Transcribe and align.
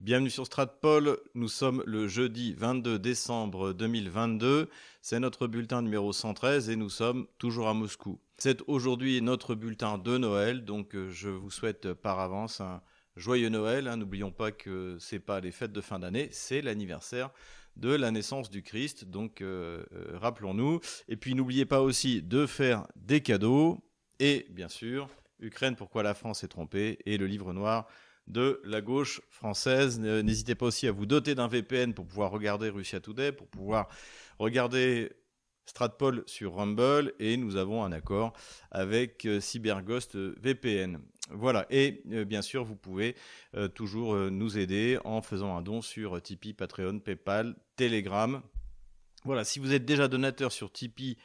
Bienvenue 0.00 0.30
sur 0.30 0.46
Stratpol, 0.46 1.18
nous 1.34 1.48
sommes 1.48 1.82
le 1.84 2.06
jeudi 2.06 2.54
22 2.54 3.00
décembre 3.00 3.72
2022, 3.72 4.70
c'est 5.02 5.18
notre 5.18 5.48
bulletin 5.48 5.82
numéro 5.82 6.12
113 6.12 6.70
et 6.70 6.76
nous 6.76 6.88
sommes 6.88 7.26
toujours 7.38 7.66
à 7.66 7.74
Moscou. 7.74 8.20
C'est 8.36 8.62
aujourd'hui 8.68 9.20
notre 9.22 9.56
bulletin 9.56 9.98
de 9.98 10.16
Noël, 10.16 10.64
donc 10.64 10.94
euh, 10.94 11.10
je 11.10 11.28
vous 11.28 11.50
souhaite 11.50 11.94
par 11.94 12.20
avance 12.20 12.60
un 12.60 12.80
joyeux 13.16 13.48
Noël. 13.48 13.88
Hein. 13.88 13.96
N'oublions 13.96 14.30
pas 14.30 14.52
que 14.52 14.96
c'est 15.00 15.18
pas 15.18 15.40
les 15.40 15.50
fêtes 15.50 15.72
de 15.72 15.80
fin 15.80 15.98
d'année, 15.98 16.28
c'est 16.30 16.62
l'anniversaire 16.62 17.30
de 17.74 17.92
la 17.92 18.12
naissance 18.12 18.50
du 18.50 18.62
Christ, 18.62 19.04
donc 19.04 19.42
euh, 19.42 19.84
euh, 19.92 20.16
rappelons-nous. 20.16 20.78
Et 21.08 21.16
puis 21.16 21.34
n'oubliez 21.34 21.66
pas 21.66 21.80
aussi 21.80 22.22
de 22.22 22.46
faire 22.46 22.86
des 22.94 23.20
cadeaux 23.20 23.80
et 24.20 24.46
bien 24.50 24.68
sûr, 24.68 25.08
Ukraine, 25.40 25.74
pourquoi 25.74 26.04
la 26.04 26.14
France 26.14 26.44
est 26.44 26.48
trompée 26.48 27.00
et 27.04 27.18
le 27.18 27.26
livre 27.26 27.52
noir 27.52 27.88
de 28.28 28.60
la 28.64 28.80
gauche 28.80 29.20
française. 29.30 29.98
N'hésitez 29.98 30.54
pas 30.54 30.66
aussi 30.66 30.86
à 30.86 30.92
vous 30.92 31.06
doter 31.06 31.34
d'un 31.34 31.48
VPN 31.48 31.94
pour 31.94 32.06
pouvoir 32.06 32.30
regarder 32.30 32.68
Russia 32.68 33.00
Today, 33.00 33.32
pour 33.32 33.48
pouvoir 33.48 33.88
regarder 34.38 35.10
Stratpol 35.68 36.22
sur 36.26 36.54
Rumble 36.54 37.12
et 37.18 37.36
nous 37.36 37.56
avons 37.56 37.84
un 37.84 37.92
accord 37.92 38.32
avec 38.70 39.26
euh, 39.26 39.40
CyberGhost 39.40 40.16
VPN. 40.16 40.98
Voilà, 41.30 41.66
et 41.68 42.02
euh, 42.10 42.24
bien 42.24 42.40
sûr, 42.40 42.64
vous 42.64 42.76
pouvez 42.76 43.16
euh, 43.54 43.68
toujours 43.68 44.16
nous 44.16 44.56
aider 44.56 44.98
en 45.04 45.20
faisant 45.20 45.54
un 45.56 45.60
don 45.60 45.82
sur 45.82 46.22
Tipeee, 46.22 46.54
Patreon, 46.54 47.00
PayPal, 47.00 47.54
Telegram. 47.76 48.40
Voilà, 49.24 49.44
si 49.44 49.58
vous 49.58 49.74
êtes 49.74 49.84
déjà 49.84 50.08
donateur 50.08 50.52
sur 50.52 50.72
Tipeee 50.72 51.18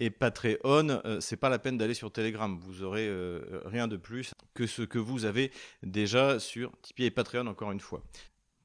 et 0.00 0.08
Patreon, 0.08 1.00
euh, 1.04 1.20
c'est 1.20 1.36
pas 1.36 1.50
la 1.50 1.58
peine 1.58 1.76
d'aller 1.76 1.94
sur 1.94 2.10
Telegram. 2.10 2.58
Vous 2.60 2.82
aurez 2.82 3.06
euh, 3.06 3.60
rien 3.66 3.86
de 3.86 3.98
plus 3.98 4.32
que 4.54 4.66
ce 4.66 4.82
que 4.82 4.98
vous 4.98 5.26
avez 5.26 5.52
déjà 5.82 6.40
sur 6.40 6.72
Tipeee 6.80 7.04
et 7.04 7.10
Patreon, 7.10 7.46
encore 7.46 7.70
une 7.70 7.80
fois. 7.80 8.02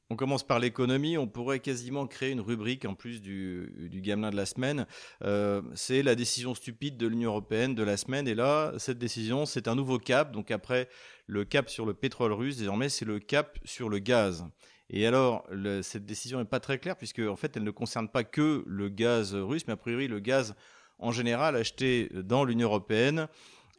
On 0.09 0.15
commence 0.15 0.45
par 0.45 0.59
l'économie. 0.59 1.17
On 1.17 1.27
pourrait 1.27 1.59
quasiment 1.59 2.07
créer 2.07 2.31
une 2.31 2.39
rubrique 2.39 2.85
en 2.85 2.93
plus 2.93 3.21
du, 3.21 3.89
du 3.89 4.01
gamelin 4.01 4.29
de 4.29 4.37
la 4.37 4.45
semaine. 4.45 4.87
Euh, 5.23 5.61
c'est 5.73 6.03
la 6.03 6.15
décision 6.15 6.55
stupide 6.55 6.95
de 6.95 7.07
l'Union 7.07 7.31
européenne 7.31 7.75
de 7.75 7.83
la 7.83 7.97
semaine. 7.97 8.27
Et 8.27 8.35
là, 8.35 8.71
cette 8.77 8.99
décision, 8.99 9.45
c'est 9.45 9.67
un 9.67 9.75
nouveau 9.75 9.99
cap. 9.99 10.31
Donc 10.31 10.51
après 10.51 10.87
le 11.27 11.43
cap 11.43 11.69
sur 11.69 11.85
le 11.85 11.93
pétrole 11.93 12.31
russe, 12.31 12.57
désormais, 12.57 12.87
c'est 12.87 13.05
le 13.05 13.19
cap 13.19 13.57
sur 13.65 13.89
le 13.89 13.99
gaz. 13.99 14.45
Et 14.91 15.07
alors, 15.07 15.47
cette 15.81 16.05
décision 16.05 16.37
n'est 16.37 16.45
pas 16.45 16.59
très 16.59 16.77
claire 16.77 16.95
puisque 16.95 17.19
en 17.19 17.35
fait, 17.35 17.57
elle 17.57 17.63
ne 17.63 17.71
concerne 17.71 18.07
pas 18.07 18.23
que 18.23 18.63
le 18.67 18.89
gaz 18.89 19.33
russe, 19.33 19.63
mais 19.67 19.73
a 19.73 19.77
priori 19.77 20.07
le 20.07 20.19
gaz 20.19 20.55
en 20.99 21.11
général 21.11 21.55
achetés 21.55 22.09
dans 22.13 22.43
l'Union 22.43 22.67
européenne. 22.67 23.27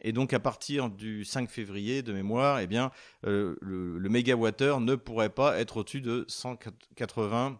Et 0.02 0.12
donc 0.12 0.32
à 0.32 0.40
partir 0.40 0.90
du 0.90 1.24
5 1.24 1.48
février 1.48 2.02
de 2.02 2.12
mémoire, 2.12 2.60
eh 2.60 2.66
bien, 2.66 2.90
euh, 3.26 3.56
le, 3.60 3.98
le 3.98 4.08
mégawattheure 4.08 4.80
ne 4.80 4.94
pourrait 4.94 5.30
pas 5.30 5.58
être 5.58 5.78
au-dessus 5.78 6.02
de 6.02 6.24
180 6.28 7.58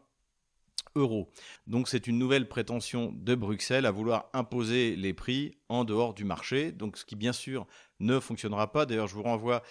euros. 0.97 1.31
Donc 1.67 1.89
c'est 1.89 2.07
une 2.07 2.19
nouvelle 2.19 2.49
prétention 2.49 3.13
de 3.15 3.35
Bruxelles 3.35 3.87
à 3.87 3.91
vouloir 3.91 4.29
imposer 4.33 4.97
les 4.97 5.15
prix 5.15 5.57
en 5.69 5.85
dehors 5.85 6.15
du 6.15 6.25
marché. 6.25 6.73
Donc 6.73 6.97
ce 6.97 7.05
qui 7.05 7.17
bien 7.17 7.33
sûr 7.33 7.67
ne 8.01 8.21
fonctionnera 8.21 8.73
pas. 8.73 8.87
D'ailleurs 8.87 9.07
je 9.07 9.15
vous 9.15 9.23
renvoie 9.23 9.63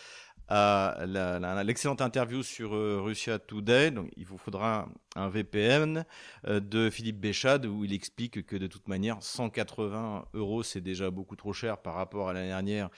à 0.47 1.63
l'excellente 1.63 2.01
interview 2.01 2.43
sur 2.43 2.75
euh, 2.75 2.99
Russia 3.01 3.39
Today. 3.39 3.93
Il 4.17 4.25
vous 4.25 4.37
faudra 4.37 4.87
un, 5.15 5.29
VPN 5.29 6.05
euh, 6.47 6.59
de 6.59 6.89
Philippe 6.89 7.19
Béchade 7.19 7.65
où 7.65 7.83
il 7.83 7.93
explique 7.93 8.45
que 8.45 8.55
de 8.55 8.67
toute 8.67 8.87
manière, 8.87 9.17
180 9.21 10.25
euros, 10.33 10.63
c'est 10.63 10.81
déjà 10.81 11.09
beaucoup 11.09 11.35
trop 11.35 11.53
cher 11.53 11.79
par 11.79 11.95
rapport 11.95 12.29
à 12.29 12.33
l'année 12.33 12.49
dernière, 12.49 12.89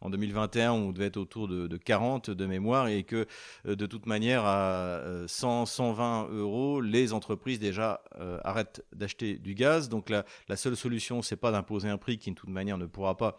en 0.00 0.10
2021, 0.10 0.72
où 0.72 0.74
on 0.74 0.92
devait 0.92 1.06
être 1.06 1.16
autour 1.16 1.48
de, 1.48 1.76
40 1.76 2.30
de 2.30 2.46
mémoire, 2.46 2.88
et 2.88 3.04
que 3.04 3.26
euh, 3.66 3.76
de 3.76 3.86
toute 3.86 4.06
manière, 4.06 4.44
à 4.44 5.02
100, 5.26 5.66
120 5.66 6.28
euros, 6.30 6.80
les 6.80 7.12
entreprises 7.12 7.58
déjà 7.58 8.02
arrêtent 8.44 8.84
d'acheter 8.92 9.38
du 9.38 9.54
gaz. 9.54 9.88
Donc 9.88 10.10
la, 10.10 10.24
la 10.48 10.56
seule 10.56 10.76
solution, 10.76 11.22
c'est 11.22 11.36
pas 11.36 11.52
d'imposer 11.52 11.88
un 11.88 11.98
prix 11.98 12.18
qui 12.18 12.30
de 12.30 12.34
toute 12.34 12.50
manière 12.50 12.78
ne 12.78 12.86
pourra 12.86 13.16
pas 13.16 13.36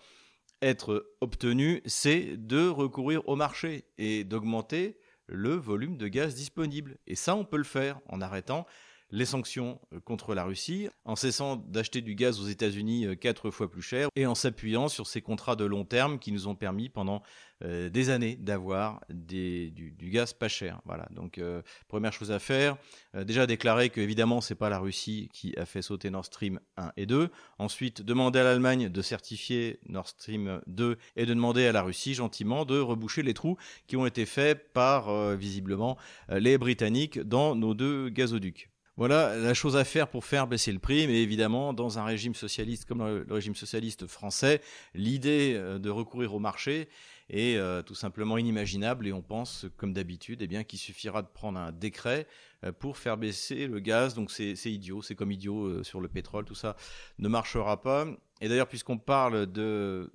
être 0.62 1.14
obtenu, 1.22 1.82
c'est 1.86 2.38
de 2.38 2.68
recourir 2.68 3.28
au 3.28 3.36
marché 3.36 3.86
et 3.98 4.24
d'augmenter 4.24 4.98
le 5.28 5.56
volume 5.56 5.98
de 5.98 6.08
gaz 6.08 6.36
disponible. 6.36 6.98
Et 7.06 7.16
ça, 7.16 7.36
on 7.36 7.46
peut 7.46 7.58
le 7.58 7.64
faire 7.64 8.00
en 8.08 8.22
arrêtant 8.22 8.66
les 9.12 9.26
sanctions 9.26 9.80
euh, 9.94 10.00
contre 10.00 10.36
la 10.36 10.44
Russie, 10.44 10.90
en 11.06 11.16
cessant 11.16 11.56
d'acheter 11.56 12.02
du 12.02 12.16
gaz 12.16 12.40
aux 12.40 12.48
États-Unis 12.48 13.06
euh, 13.06 13.16
quatre 13.16 13.52
fois 13.52 13.70
plus 13.70 13.82
cher 13.82 14.10
et 14.16 14.26
en 14.26 14.36
s'appuyant 14.36 14.90
sur 14.90 15.08
ces 15.08 15.22
contrats 15.22 15.56
de 15.56 15.66
long 15.66 15.86
terme 15.86 16.20
qui 16.20 16.32
nous 16.32 16.48
ont 16.48 16.56
permis 16.56 16.90
pendant 16.90 17.22
euh, 17.64 17.90
des 17.90 18.10
années 18.10 18.36
d'avoir 18.36 19.02
du, 19.10 19.72
gaz 20.02 20.34
pas 20.34 20.48
cher. 20.48 20.82
Voilà. 20.86 21.08
Donc 21.12 21.42
première 21.88 22.14
chose 22.14 22.32
à 22.32 22.40
faire, 22.40 22.78
déjà 23.14 23.48
déclarer 23.48 23.90
que 23.90 24.00
évidemment 24.00 24.42
c'est 24.42 24.56
pas 24.56 24.70
la 24.70 24.80
Russie 24.80 25.30
qui 25.34 25.58
a 25.58 25.66
fait 25.66 25.82
sauter 25.82 26.10
Nord 26.10 26.26
Stream 26.26 26.60
1 26.78 26.92
et 26.98 27.06
2. 27.06 27.30
Ensuite 27.58 28.02
demander 28.02 28.40
à 28.40 28.44
l'Allemagne 28.44 28.90
de 28.90 29.02
certifier 29.02 29.80
Nord 29.88 30.08
Stream 30.08 30.62
2 30.68 30.98
et 31.16 31.26
de 31.26 31.34
demander 31.34 31.66
à 31.66 31.72
la 31.72 31.82
Russie 31.82 32.14
gentiment 32.14 32.66
de 32.66 32.80
reboucher 32.80 33.24
les 33.24 33.34
trous 33.34 33.58
qui 33.88 33.98
ont 33.98 34.06
été 34.06 34.26
faits 34.26 34.72
par 34.74 35.36
visiblement 35.36 35.98
les 36.30 36.58
Britanniques 36.58 37.20
dans 37.20 37.56
nos 37.56 37.74
deux 37.74 38.10
gazoducs. 38.10 38.70
Voilà 38.98 39.38
la 39.38 39.54
chose 39.54 39.78
à 39.78 39.84
faire 39.84 40.08
pour 40.08 40.26
faire 40.26 40.48
baisser 40.48 40.72
le 40.72 40.80
prix, 40.80 41.06
mais 41.06 41.22
évidemment, 41.22 41.72
dans 41.72 42.00
un 42.00 42.04
régime 42.04 42.34
socialiste 42.34 42.86
comme 42.86 43.06
le, 43.06 43.28
régime 43.30 43.54
socialiste 43.54 44.08
français, 44.08 44.60
l'idée 44.96 45.54
euh, 45.56 45.78
de 45.78 45.92
recourir 45.92 46.34
au 46.34 46.40
marché 46.40 46.90
est 47.30 47.58
euh, 47.58 47.84
tout 47.84 47.94
simplement 47.94 48.40
inimaginable 48.40 49.06
et 49.08 49.14
on 49.14 49.22
pense, 49.22 49.68
comme 49.78 49.94
d'habitude, 49.94 50.42
eh 50.42 50.66
qu'il 50.66 50.80
suffira 50.80 51.22
de 51.22 51.28
prendre 51.28 51.60
un 51.60 51.72
décret 51.72 52.26
euh, 52.66 52.72
pour 52.72 52.98
faire 52.98 53.18
baisser 53.18 53.68
le 53.68 53.80
gaz. 53.80 54.16
Donc 54.16 54.32
c'est 54.32 54.56
idiot, 54.66 55.04
c'est 55.04 55.14
comme 55.14 55.32
idiot 55.32 55.84
sur 55.84 56.02
le 56.02 56.08
pétrole, 56.08 56.46
tout 56.46 56.56
ça 56.56 56.76
ne 57.20 57.28
marchera 57.28 57.80
pas. 57.80 58.08
Et 58.42 58.50
d'ailleurs, 58.50 58.68
puisqu'on 58.68 58.98
parle 58.98 59.46
de 59.46 60.12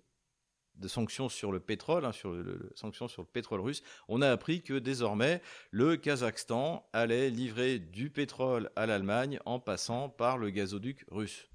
de 0.76 0.88
sanctions 0.88 1.28
sur 1.28 1.52
le 1.52 1.60
pétrole, 1.60 2.04
hein, 2.04 2.12
sur 2.12 2.32
le, 2.32 2.70
sanctions 2.74 3.08
sur 3.08 3.22
le 3.22 3.28
pétrole 3.28 3.60
russe, 3.60 3.82
on 4.08 4.22
a 4.22 4.30
appris 4.30 4.62
que 4.62 4.74
désormais 4.74 5.42
le 5.70 5.96
Kazakhstan 5.96 6.88
allait 6.92 7.30
livrer 7.30 7.78
du 7.78 8.10
pétrole 8.10 8.70
à 8.76 8.86
l'Allemagne 8.86 9.38
en 9.44 9.60
passant 9.60 10.08
par 10.08 10.38
le 10.38 10.50
gazoduc 10.50 11.04
russe. 11.10 11.48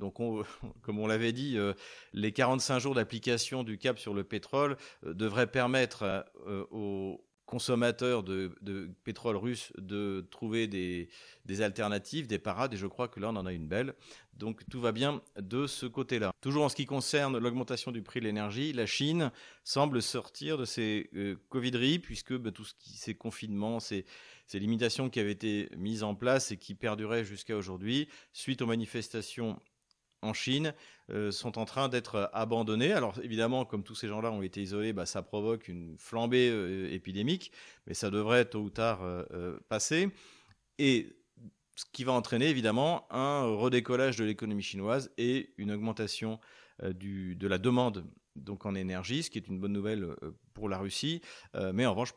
Donc, 0.00 0.16
comme 0.82 0.98
on 0.98 1.06
l'avait 1.06 1.32
dit, 1.32 1.56
euh, 1.56 1.74
les 2.12 2.32
45 2.32 2.80
jours 2.80 2.94
d'application 2.94 3.62
du 3.62 3.78
cap 3.78 3.98
sur 3.98 4.14
le 4.14 4.24
pétrole 4.24 4.76
euh, 5.04 5.14
devraient 5.14 5.46
permettre 5.46 6.26
euh, 6.46 6.64
aux 6.72 7.24
consommateurs 7.50 8.22
de, 8.22 8.52
pétrole 9.02 9.36
russe 9.36 9.72
de 9.76 10.24
trouver 10.30 10.68
des, 10.68 11.08
alternatives, 11.60 12.28
des 12.28 12.38
parades, 12.38 12.72
et 12.72 12.76
je 12.76 12.86
crois 12.86 13.08
que 13.08 13.18
là 13.18 13.30
on 13.30 13.36
en 13.36 13.44
a 13.44 13.52
une 13.52 13.66
belle. 13.66 13.94
Donc 14.34 14.62
tout 14.70 14.80
va 14.80 14.92
bien 14.92 15.20
de 15.38 15.66
ce 15.66 15.84
côté-là. 15.84 16.32
Toujours 16.40 16.64
en 16.64 16.68
ce 16.68 16.76
qui 16.76 16.86
concerne 16.86 17.36
l'augmentation 17.36 17.90
du 17.90 18.02
prix 18.02 18.20
de 18.20 18.24
l'énergie, 18.24 18.72
la 18.72 18.86
Chine 18.86 19.32
semble 19.64 20.00
sortir 20.00 20.56
de 20.56 20.64
ses 20.64 21.10
euh, 21.14 21.36
covideries, 21.50 21.98
puisque 21.98 22.34
bah, 22.34 22.50
qui 22.78 22.96
ces 22.96 23.14
confinements, 23.14 23.80
ces 23.80 24.04
limitations 24.54 25.10
qui 25.10 25.18
avaient 25.18 25.32
été 25.32 25.68
mises 25.76 26.04
en 26.04 26.14
place 26.14 26.52
et 26.52 26.56
qui 26.56 26.74
perduraient 26.74 27.24
jusqu'à 27.24 27.56
aujourd'hui, 27.56 28.08
suite 28.32 28.62
aux 28.62 28.66
manifestations 28.66 29.60
en 30.22 30.32
Chine 30.32 30.74
euh, 31.10 31.30
sont 31.30 31.58
en 31.58 31.64
train 31.64 31.88
d'être 31.88 32.30
abandonnés. 32.32 32.92
Alors 32.92 33.18
évidemment, 33.22 33.64
comme 33.64 33.82
tous 33.82 33.94
ces 33.94 34.08
gens-là 34.08 34.30
ont 34.30 34.42
été 34.42 34.62
isolés, 34.62 34.92
bah, 34.92 35.06
ça 35.06 35.22
provoque 35.22 35.68
une 35.68 35.96
flambée 35.98 36.50
euh, 36.50 36.92
épidémique, 36.92 37.52
mais 37.86 37.94
ça 37.94 38.10
devrait 38.10 38.44
tôt 38.44 38.60
ou 38.60 38.70
tard 38.70 39.00
euh, 39.02 39.58
passer. 39.68 40.08
Et 40.78 41.16
ce 41.76 41.84
qui 41.92 42.04
va 42.04 42.12
entraîner 42.12 42.48
évidemment 42.48 43.06
un 43.10 43.44
redécollage 43.44 44.16
de 44.16 44.24
l'économie 44.24 44.62
chinoise 44.62 45.10
et 45.18 45.54
une 45.56 45.70
augmentation 45.70 46.38
de 46.82 47.46
la 47.46 47.58
demande 47.58 48.06
donc 48.36 48.64
en 48.64 48.74
énergie, 48.74 49.22
ce 49.22 49.30
qui 49.30 49.38
est 49.38 49.48
une 49.48 49.60
bonne 49.60 49.72
nouvelle 49.72 50.14
pour 50.54 50.68
la 50.68 50.78
Russie, 50.78 51.20
mais 51.74 51.84
en 51.84 51.90
revanche 51.90 52.14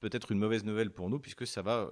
peut-être 0.00 0.32
une 0.32 0.38
mauvaise 0.38 0.64
nouvelle 0.64 0.90
pour 0.90 1.08
nous 1.08 1.18
puisque 1.18 1.46
ça 1.46 1.62
va 1.62 1.90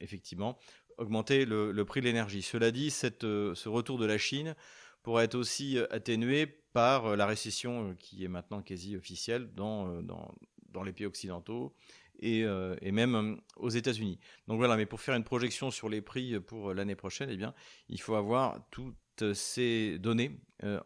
effectivement 0.00 0.58
augmenter 0.98 1.44
le, 1.44 1.84
prix 1.84 2.00
de 2.00 2.06
l'énergie. 2.06 2.42
Cela 2.42 2.70
dit, 2.70 2.94
euh, 3.24 3.54
ce 3.54 3.68
retour 3.68 3.98
de 3.98 4.06
la 4.06 4.18
Chine 4.18 4.54
pourrait 5.02 5.24
être 5.24 5.34
aussi 5.34 5.78
euh, 5.78 5.86
atténué 5.90 6.46
par 6.46 7.06
euh, 7.06 7.16
la 7.16 7.26
récession 7.26 7.94
qui 7.98 8.24
est 8.24 8.28
maintenant 8.28 8.62
quasi 8.62 8.96
officielle 8.96 9.52
dans, 9.54 10.02
dans, 10.02 10.34
dans 10.70 10.82
les 10.82 10.92
pays 10.92 11.06
occidentaux 11.06 11.74
et, 12.20 12.44
et 12.82 12.92
même 12.92 13.40
aux 13.56 13.70
États-Unis. 13.70 14.20
Donc 14.46 14.58
voilà, 14.58 14.76
mais 14.76 14.86
pour 14.86 15.00
faire 15.00 15.16
une 15.16 15.24
projection 15.24 15.72
sur 15.72 15.88
les 15.88 16.00
prix 16.00 16.38
pour 16.38 16.72
l'année 16.72 16.94
prochaine, 16.94 17.28
eh 17.32 17.36
bien, 17.36 17.52
il 17.88 18.00
faut 18.00 18.14
avoir 18.14 18.60
toutes 18.70 19.34
ces 19.34 19.98
données 19.98 20.38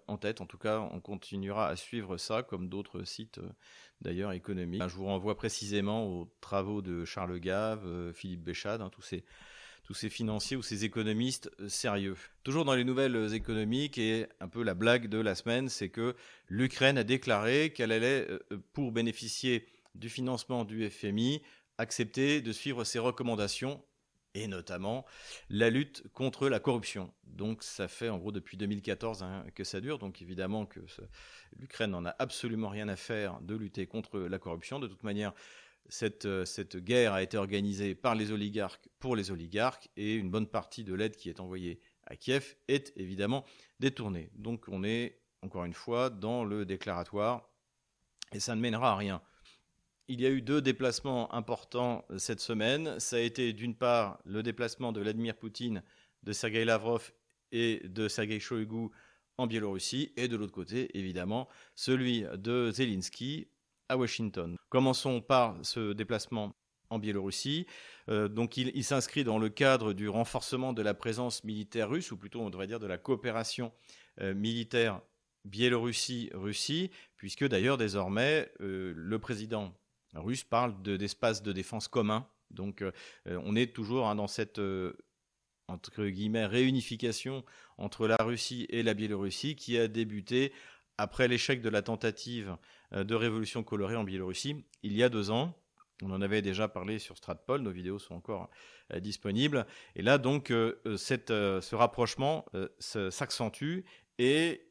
en 0.06 0.16
tête. 0.16 0.40
En 0.40 0.46
tout 0.46 0.56
cas, 0.56 0.80
on 0.80 0.98
continuera 1.00 1.68
à 1.68 1.76
suivre 1.76 2.16
ça, 2.16 2.42
comme 2.42 2.70
d'autres 2.70 3.02
sites 3.04 3.38
d'ailleurs 4.00 4.32
économiques. 4.32 4.82
Je 4.88 4.94
vous 4.94 5.04
renvoie 5.04 5.36
précisément 5.36 6.06
aux 6.06 6.32
travaux 6.40 6.80
de 6.80 7.04
Charles 7.04 7.38
Gave, 7.38 8.12
Philippe 8.14 8.44
Béchade, 8.44 8.80
hein, 8.80 8.88
tous 8.88 9.02
ces 9.02 9.22
tous 9.86 9.94
ces 9.94 10.10
financiers 10.10 10.56
ou 10.56 10.62
ces 10.62 10.84
économistes 10.84 11.48
euh, 11.60 11.68
sérieux. 11.68 12.16
Toujours 12.42 12.64
dans 12.64 12.74
les 12.74 12.82
nouvelles 12.82 13.14
euh, 13.14 13.28
économiques 13.28 13.98
et 13.98 14.26
un 14.40 14.48
peu 14.48 14.64
la 14.64 14.74
blague 14.74 15.06
de 15.06 15.18
la 15.18 15.36
semaine, 15.36 15.68
c'est 15.68 15.90
que 15.90 16.16
l'Ukraine 16.48 16.98
a 16.98 17.04
déclaré 17.04 17.72
qu'elle 17.72 17.92
allait, 17.92 18.26
euh, 18.28 18.40
pour 18.72 18.90
bénéficier 18.90 19.64
du 19.94 20.08
financement 20.08 20.64
du 20.64 20.90
FMI, 20.90 21.40
accepté 21.78 22.40
de 22.40 22.52
suivre 22.52 22.82
ses 22.82 22.98
recommandations 22.98 23.80
et 24.34 24.48
notamment 24.48 25.06
la 25.50 25.70
lutte 25.70 26.02
contre 26.12 26.48
la 26.48 26.58
corruption. 26.58 27.12
Donc 27.24 27.62
ça 27.62 27.86
fait 27.86 28.08
en 28.08 28.18
gros 28.18 28.32
depuis 28.32 28.56
2014 28.56 29.22
hein, 29.22 29.44
que 29.54 29.62
ça 29.62 29.80
dure, 29.80 29.98
donc 29.98 30.20
évidemment 30.20 30.66
que 30.66 30.80
l'Ukraine 31.58 31.92
n'en 31.92 32.04
a 32.04 32.14
absolument 32.18 32.68
rien 32.68 32.88
à 32.88 32.96
faire 32.96 33.40
de 33.40 33.54
lutter 33.54 33.86
contre 33.86 34.18
la 34.18 34.38
corruption. 34.38 34.80
De 34.80 34.88
toute 34.88 35.04
manière, 35.04 35.32
cette, 35.88 36.26
euh, 36.26 36.44
cette 36.44 36.76
guerre 36.76 37.12
a 37.12 37.22
été 37.22 37.36
organisée 37.36 37.94
par 37.94 38.14
les 38.14 38.32
oligarques 38.32 38.88
pour 38.98 39.16
les 39.16 39.30
oligarques 39.30 39.88
et 39.96 40.14
une 40.14 40.30
bonne 40.30 40.46
partie 40.46 40.84
de 40.84 40.94
l'aide 40.94 41.16
qui 41.16 41.28
est 41.28 41.40
envoyée 41.40 41.80
à 42.06 42.16
Kiev 42.16 42.56
est 42.68 42.92
évidemment 42.96 43.44
détournée. 43.80 44.30
Donc 44.34 44.64
on 44.68 44.84
est 44.84 45.20
encore 45.42 45.64
une 45.64 45.74
fois 45.74 46.10
dans 46.10 46.44
le 46.44 46.64
déclaratoire 46.64 47.48
et 48.32 48.40
ça 48.40 48.54
ne 48.54 48.60
mènera 48.60 48.92
à 48.92 48.96
rien. 48.96 49.22
Il 50.08 50.20
y 50.20 50.26
a 50.26 50.30
eu 50.30 50.40
deux 50.40 50.62
déplacements 50.62 51.32
importants 51.34 52.04
cette 52.16 52.40
semaine. 52.40 52.98
Ça 53.00 53.16
a 53.16 53.20
été 53.20 53.52
d'une 53.52 53.74
part 53.74 54.20
le 54.24 54.42
déplacement 54.42 54.92
de 54.92 55.00
Vladimir 55.00 55.36
Poutine, 55.36 55.82
de 56.22 56.32
Sergei 56.32 56.64
Lavrov 56.64 57.12
et 57.50 57.82
de 57.88 58.06
Sergei 58.06 58.38
Shoigu 58.38 58.90
en 59.38 59.46
Biélorussie, 59.46 60.12
et 60.16 60.28
de 60.28 60.36
l'autre 60.36 60.52
côté, 60.52 60.96
évidemment, 60.96 61.48
celui 61.74 62.24
de 62.38 62.70
Zelensky 62.70 63.48
à 63.88 63.96
Washington. 63.96 64.56
Commençons 64.68 65.20
par 65.20 65.56
ce 65.62 65.92
déplacement 65.92 66.54
en 66.90 66.98
Biélorussie. 66.98 67.66
Euh, 68.08 68.28
donc 68.28 68.56
il, 68.56 68.84
s'inscrit 68.84 69.24
dans 69.24 69.38
le 69.38 69.48
cadre 69.48 69.92
du 69.92 70.08
renforcement 70.08 70.72
de 70.72 70.82
la 70.82 70.94
présence 70.94 71.44
militaire 71.44 71.90
russe, 71.90 72.12
ou 72.12 72.16
plutôt 72.16 72.40
on 72.40 72.50
devrait 72.50 72.66
dire 72.66 72.80
de 72.80 72.86
la 72.86 72.98
coopération 72.98 73.72
euh, 74.20 74.34
militaire 74.34 75.00
Biélorussie-Russie, 75.44 76.90
puisque 77.16 77.46
d'ailleurs 77.46 77.76
désormais 77.76 78.50
euh, 78.60 78.92
le 78.96 79.18
président 79.18 79.74
russe 80.14 80.44
parle 80.44 80.80
d'espace 80.82 81.42
de, 81.42 81.52
défense 81.52 81.88
commun. 81.88 82.26
Donc 82.50 82.84
on 83.26 83.56
est 83.56 83.74
toujours 83.74 84.06
hein, 84.06 84.14
dans 84.14 84.28
cette 84.28 84.60
entre 85.66 86.06
guillemets 86.06 86.46
réunification 86.46 87.44
entre 87.76 88.06
la 88.06 88.16
Russie 88.20 88.66
et 88.70 88.84
la 88.84 88.94
Biélorussie 88.94 89.56
qui 89.56 89.76
a 89.76 89.88
débuté 89.88 90.52
après 90.96 91.28
l'échec 91.28 91.60
de 91.60 91.68
la 91.68 91.82
tentative 91.82 92.56
de 93.04 93.14
révolution 93.14 93.62
colorée 93.62 93.96
en 93.96 94.04
Biélorussie 94.04 94.64
il 94.82 94.96
y 94.96 95.02
a 95.02 95.08
deux 95.08 95.30
ans. 95.30 95.54
On 96.02 96.10
en 96.10 96.20
avait 96.20 96.42
déjà 96.42 96.68
parlé 96.68 96.98
sur 96.98 97.16
Stratpol, 97.16 97.62
nos 97.62 97.70
vidéos 97.70 97.98
sont 97.98 98.14
encore 98.14 98.50
disponibles. 99.00 99.66
Et 99.94 100.02
là, 100.02 100.18
donc, 100.18 100.48
ce 100.48 101.74
rapprochement 101.74 102.44
s'accentue 102.78 103.80
et 104.18 104.66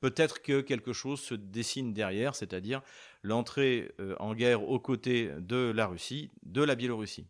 peut-être 0.00 0.42
que 0.42 0.60
quelque 0.60 0.92
chose 0.92 1.20
se 1.20 1.34
dessine 1.34 1.92
derrière, 1.92 2.34
c'est-à-dire 2.34 2.82
l'entrée 3.22 3.90
euh, 4.00 4.14
en 4.18 4.34
guerre 4.34 4.68
aux 4.68 4.80
côtés 4.80 5.30
de 5.38 5.72
la 5.74 5.86
Russie, 5.86 6.30
de 6.42 6.62
la 6.62 6.74
Biélorussie. 6.74 7.26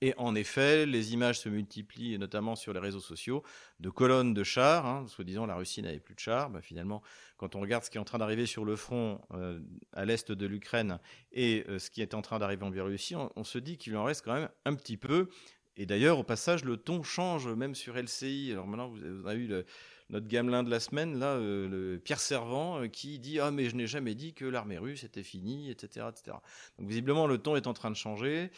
Et 0.00 0.14
en 0.16 0.34
effet, 0.36 0.86
les 0.86 1.12
images 1.12 1.40
se 1.40 1.48
multiplient, 1.48 2.18
notamment 2.18 2.54
sur 2.54 2.72
les 2.72 2.78
réseaux 2.78 3.00
sociaux, 3.00 3.42
de 3.80 3.90
colonnes 3.90 4.32
de 4.32 4.44
chars. 4.44 4.86
Hein, 4.86 5.06
soi-disant, 5.08 5.46
la 5.46 5.56
Russie 5.56 5.82
n'avait 5.82 5.98
plus 5.98 6.14
de 6.14 6.20
chars. 6.20 6.50
Bah, 6.50 6.60
finalement, 6.62 7.02
quand 7.36 7.56
on 7.56 7.60
regarde 7.60 7.82
ce 7.82 7.90
qui 7.90 7.98
est 7.98 8.00
en 8.00 8.04
train 8.04 8.18
d'arriver 8.18 8.46
sur 8.46 8.64
le 8.64 8.76
front 8.76 9.20
euh, 9.34 9.58
à 9.92 10.04
l'est 10.04 10.30
de 10.30 10.46
l'Ukraine 10.46 11.00
et 11.32 11.64
euh, 11.68 11.78
ce 11.78 11.90
qui 11.90 12.00
est 12.00 12.14
en 12.14 12.22
train 12.22 12.38
d'arriver 12.38 12.64
en 12.64 12.70
Biélorussie, 12.70 13.16
on, 13.16 13.44
se 13.44 13.58
dit 13.58 13.76
qu'il 13.76 13.96
en 13.96 14.04
reste 14.04 14.24
quand 14.24 14.34
même 14.34 14.48
un 14.64 14.74
petit 14.74 14.96
peu. 14.96 15.28
Et 15.76 15.86
d'ailleurs, 15.86 16.18
au 16.18 16.24
passage, 16.24 16.64
le 16.64 16.76
ton 16.76 17.02
change 17.02 17.48
même 17.48 17.74
sur 17.74 17.96
LCI. 17.96 18.50
Alors 18.52 18.66
maintenant, 18.66 18.88
vous 18.88 19.26
avez 19.26 19.40
eu 19.40 19.46
le, 19.48 19.64
notre 20.10 20.26
gamelin 20.26 20.62
de 20.62 20.70
la 20.70 20.80
semaine, 20.80 21.18
là, 21.18 21.34
euh, 21.34 21.68
le 21.68 21.98
Pierre 21.98 22.20
Servant, 22.20 22.80
euh, 22.80 22.88
qui 22.88 23.18
dit 23.18 23.40
Ah, 23.40 23.50
mais 23.50 23.68
je 23.68 23.76
n'ai 23.76 23.86
jamais 23.86 24.14
dit 24.14 24.32
que 24.32 24.46
l'armée 24.46 24.78
russe 24.78 25.04
était 25.04 25.22
finie, 25.22 25.70
etc., 25.70 26.06
etc. 26.08 26.36
Donc, 26.78 26.88
visiblement, 26.88 27.26
le 27.26 27.38
ton 27.38 27.56
est 27.56 27.66
en 27.66 27.74
train 27.74 27.90
de 27.90 27.96
changer. 27.96 28.50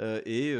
Euh, 0.00 0.20
et 0.26 0.50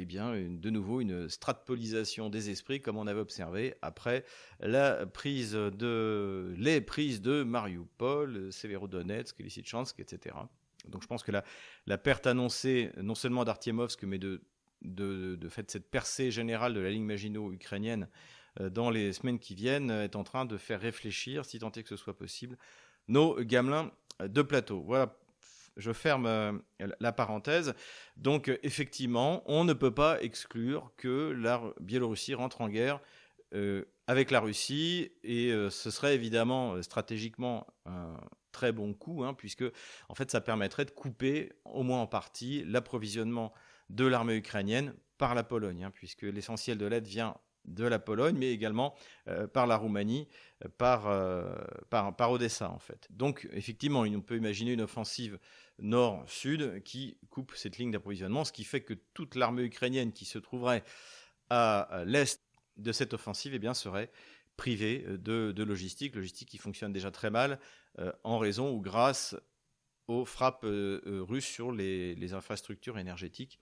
eh 0.00 0.04
bien, 0.04 0.34
de 0.34 0.70
nouveau, 0.70 1.00
une 1.00 1.28
stratpolisation 1.28 2.30
des 2.30 2.50
esprits, 2.50 2.80
comme 2.80 2.96
on 2.96 3.06
avait 3.06 3.20
observé 3.20 3.74
après 3.82 4.24
la 4.60 5.06
prise 5.06 5.52
de, 5.52 6.54
les 6.56 6.80
prises 6.80 7.20
de 7.20 7.42
Mariupol, 7.44 8.52
Severodonetsk, 8.52 9.38
Lysychansk, 9.38 10.00
etc. 10.00 10.34
Donc, 10.88 11.02
je 11.02 11.06
pense 11.06 11.22
que 11.22 11.30
la, 11.30 11.44
la 11.86 11.98
perte 11.98 12.26
annoncée, 12.26 12.90
non 13.00 13.14
seulement 13.14 13.44
d'Artiemovsk, 13.44 14.02
mais 14.04 14.18
de, 14.18 14.42
de, 14.82 15.36
de, 15.36 15.48
fait 15.48 15.70
cette 15.70 15.90
percée 15.90 16.30
générale 16.30 16.74
de 16.74 16.80
la 16.80 16.90
ligne 16.90 17.04
Maginot 17.04 17.52
ukrainienne 17.52 18.08
dans 18.60 18.90
les 18.90 19.12
semaines 19.12 19.38
qui 19.38 19.54
viennent, 19.54 19.90
euh, 19.90 20.04
est 20.04 20.16
en 20.16 20.24
train 20.24 20.44
de 20.44 20.56
faire 20.56 20.80
réfléchir, 20.80 21.44
si 21.44 21.58
tant 21.58 21.72
est 21.72 21.82
que 21.82 21.88
ce 21.88 21.96
soit 21.96 22.16
possible, 22.16 22.56
nos 23.08 23.36
gamelins 23.42 23.90
de 24.20 24.42
plateau. 24.42 24.82
Voilà, 24.82 25.16
je 25.76 25.92
ferme 25.92 26.62
la 27.00 27.12
parenthèse. 27.12 27.74
Donc, 28.16 28.48
effectivement, 28.62 29.42
on 29.46 29.64
ne 29.64 29.72
peut 29.72 29.92
pas 29.92 30.22
exclure 30.22 30.92
que 30.96 31.34
la 31.36 31.60
Biélorussie 31.80 32.34
rentre 32.34 32.60
en 32.60 32.68
guerre 32.68 33.00
euh, 33.54 33.84
avec 34.06 34.30
la 34.30 34.40
Russie, 34.40 35.10
et 35.22 35.50
ce 35.70 35.90
serait 35.90 36.14
évidemment 36.14 36.80
stratégiquement 36.82 37.66
un 37.86 38.16
très 38.52 38.72
bon 38.72 38.94
coup, 38.94 39.24
hein, 39.24 39.34
puisque 39.34 39.64
en 40.08 40.14
fait, 40.14 40.30
ça 40.30 40.40
permettrait 40.40 40.84
de 40.84 40.90
couper, 40.90 41.52
au 41.64 41.82
moins 41.82 42.00
en 42.00 42.06
partie, 42.06 42.64
l'approvisionnement 42.64 43.52
de 43.90 44.06
l'armée 44.06 44.36
ukrainienne 44.36 44.94
par 45.18 45.34
la 45.34 45.42
Pologne, 45.42 45.84
hein, 45.84 45.90
puisque 45.90 46.22
l'essentiel 46.22 46.78
de 46.78 46.86
l'aide 46.86 47.06
vient 47.06 47.36
de 47.64 47.84
la 47.84 47.98
Pologne, 47.98 48.36
mais 48.38 48.52
également 48.52 48.94
euh, 49.28 49.46
par 49.46 49.66
la 49.66 49.76
Roumanie, 49.76 50.28
euh, 50.64 50.68
euh, 50.82 51.54
par, 51.90 52.30
Odessa 52.30 52.70
en 52.70 52.78
fait. 52.78 53.06
Donc 53.10 53.48
effectivement, 53.52 54.00
on 54.00 54.20
peut 54.20 54.36
imaginer 54.36 54.72
une 54.72 54.82
offensive 54.82 55.38
nord-sud 55.78 56.82
qui 56.84 57.16
coupe 57.30 57.52
cette 57.56 57.78
ligne 57.78 57.90
d'approvisionnement, 57.90 58.44
ce 58.44 58.52
qui 58.52 58.64
fait 58.64 58.82
que 58.82 58.94
toute 59.14 59.34
l'armée 59.34 59.62
ukrainienne 59.62 60.12
qui 60.12 60.24
se 60.24 60.38
trouverait 60.38 60.84
à 61.50 62.04
l'est 62.06 62.40
de 62.76 62.92
cette 62.92 63.14
offensive 63.14 63.54
eh 63.54 63.58
bien, 63.58 63.74
serait 63.74 64.10
privée 64.56 65.04
de, 65.08 65.62
logistique, 65.62 66.14
logistique 66.14 66.48
qui 66.48 66.58
fonctionne 66.58 66.92
déjà 66.92 67.10
très 67.10 67.30
mal 67.30 67.58
en 68.22 68.38
raison 68.38 68.72
ou 68.72 68.80
grâce 68.80 69.36
aux 70.06 70.24
frappes 70.24 70.64
russes 70.64 71.46
sur 71.46 71.72
les 71.72 72.34
infrastructures 72.34 72.98
énergétiques 72.98 73.60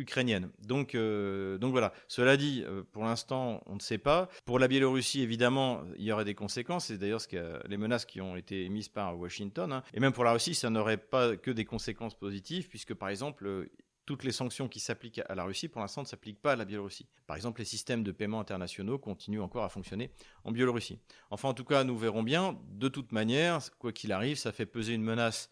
ukrainienne. 0.00 0.50
Donc, 0.66 0.94
euh, 0.94 1.58
donc 1.58 1.72
voilà. 1.72 1.92
Cela 2.08 2.36
dit, 2.36 2.64
euh, 2.66 2.82
pour 2.92 3.04
l'instant, 3.04 3.62
on 3.66 3.74
ne 3.74 3.80
sait 3.80 3.98
pas. 3.98 4.28
Pour 4.44 4.58
la 4.58 4.66
Biélorussie, 4.66 5.22
évidemment, 5.22 5.82
il 5.96 6.04
y 6.04 6.12
aurait 6.12 6.24
des 6.24 6.34
conséquences. 6.34 6.86
C'est 6.86 6.98
d'ailleurs 6.98 7.20
ce 7.20 7.68
les 7.68 7.76
menaces 7.76 8.04
qui 8.04 8.20
ont 8.20 8.36
été 8.36 8.64
émises 8.64 8.88
par 8.88 9.18
Washington. 9.18 9.72
Hein. 9.72 9.82
Et 9.94 10.00
même 10.00 10.12
pour 10.12 10.24
la 10.24 10.32
Russie, 10.32 10.54
ça 10.54 10.70
n'aurait 10.70 10.96
pas 10.96 11.36
que 11.36 11.50
des 11.50 11.64
conséquences 11.64 12.14
positives, 12.14 12.68
puisque 12.68 12.94
par 12.94 13.08
exemple, 13.08 13.46
euh, 13.46 13.70
toutes 14.06 14.24
les 14.24 14.32
sanctions 14.32 14.68
qui 14.68 14.80
s'appliquent 14.80 15.20
à 15.28 15.34
la 15.34 15.44
Russie, 15.44 15.68
pour 15.68 15.80
l'instant, 15.80 16.00
ne 16.02 16.06
s'appliquent 16.06 16.40
pas 16.40 16.52
à 16.52 16.56
la 16.56 16.64
Biélorussie. 16.64 17.06
Par 17.26 17.36
exemple, 17.36 17.60
les 17.60 17.64
systèmes 17.64 18.02
de 18.02 18.10
paiement 18.10 18.40
internationaux 18.40 18.98
continuent 18.98 19.42
encore 19.42 19.62
à 19.62 19.68
fonctionner 19.68 20.10
en 20.42 20.50
Biélorussie. 20.50 20.98
Enfin, 21.30 21.50
en 21.50 21.54
tout 21.54 21.64
cas, 21.64 21.84
nous 21.84 21.96
verrons 21.96 22.24
bien. 22.24 22.58
De 22.70 22.88
toute 22.88 23.12
manière, 23.12 23.60
quoi 23.78 23.92
qu'il 23.92 24.10
arrive, 24.10 24.36
ça 24.36 24.50
fait 24.50 24.66
peser 24.66 24.94
une 24.94 25.02
menace 25.02 25.50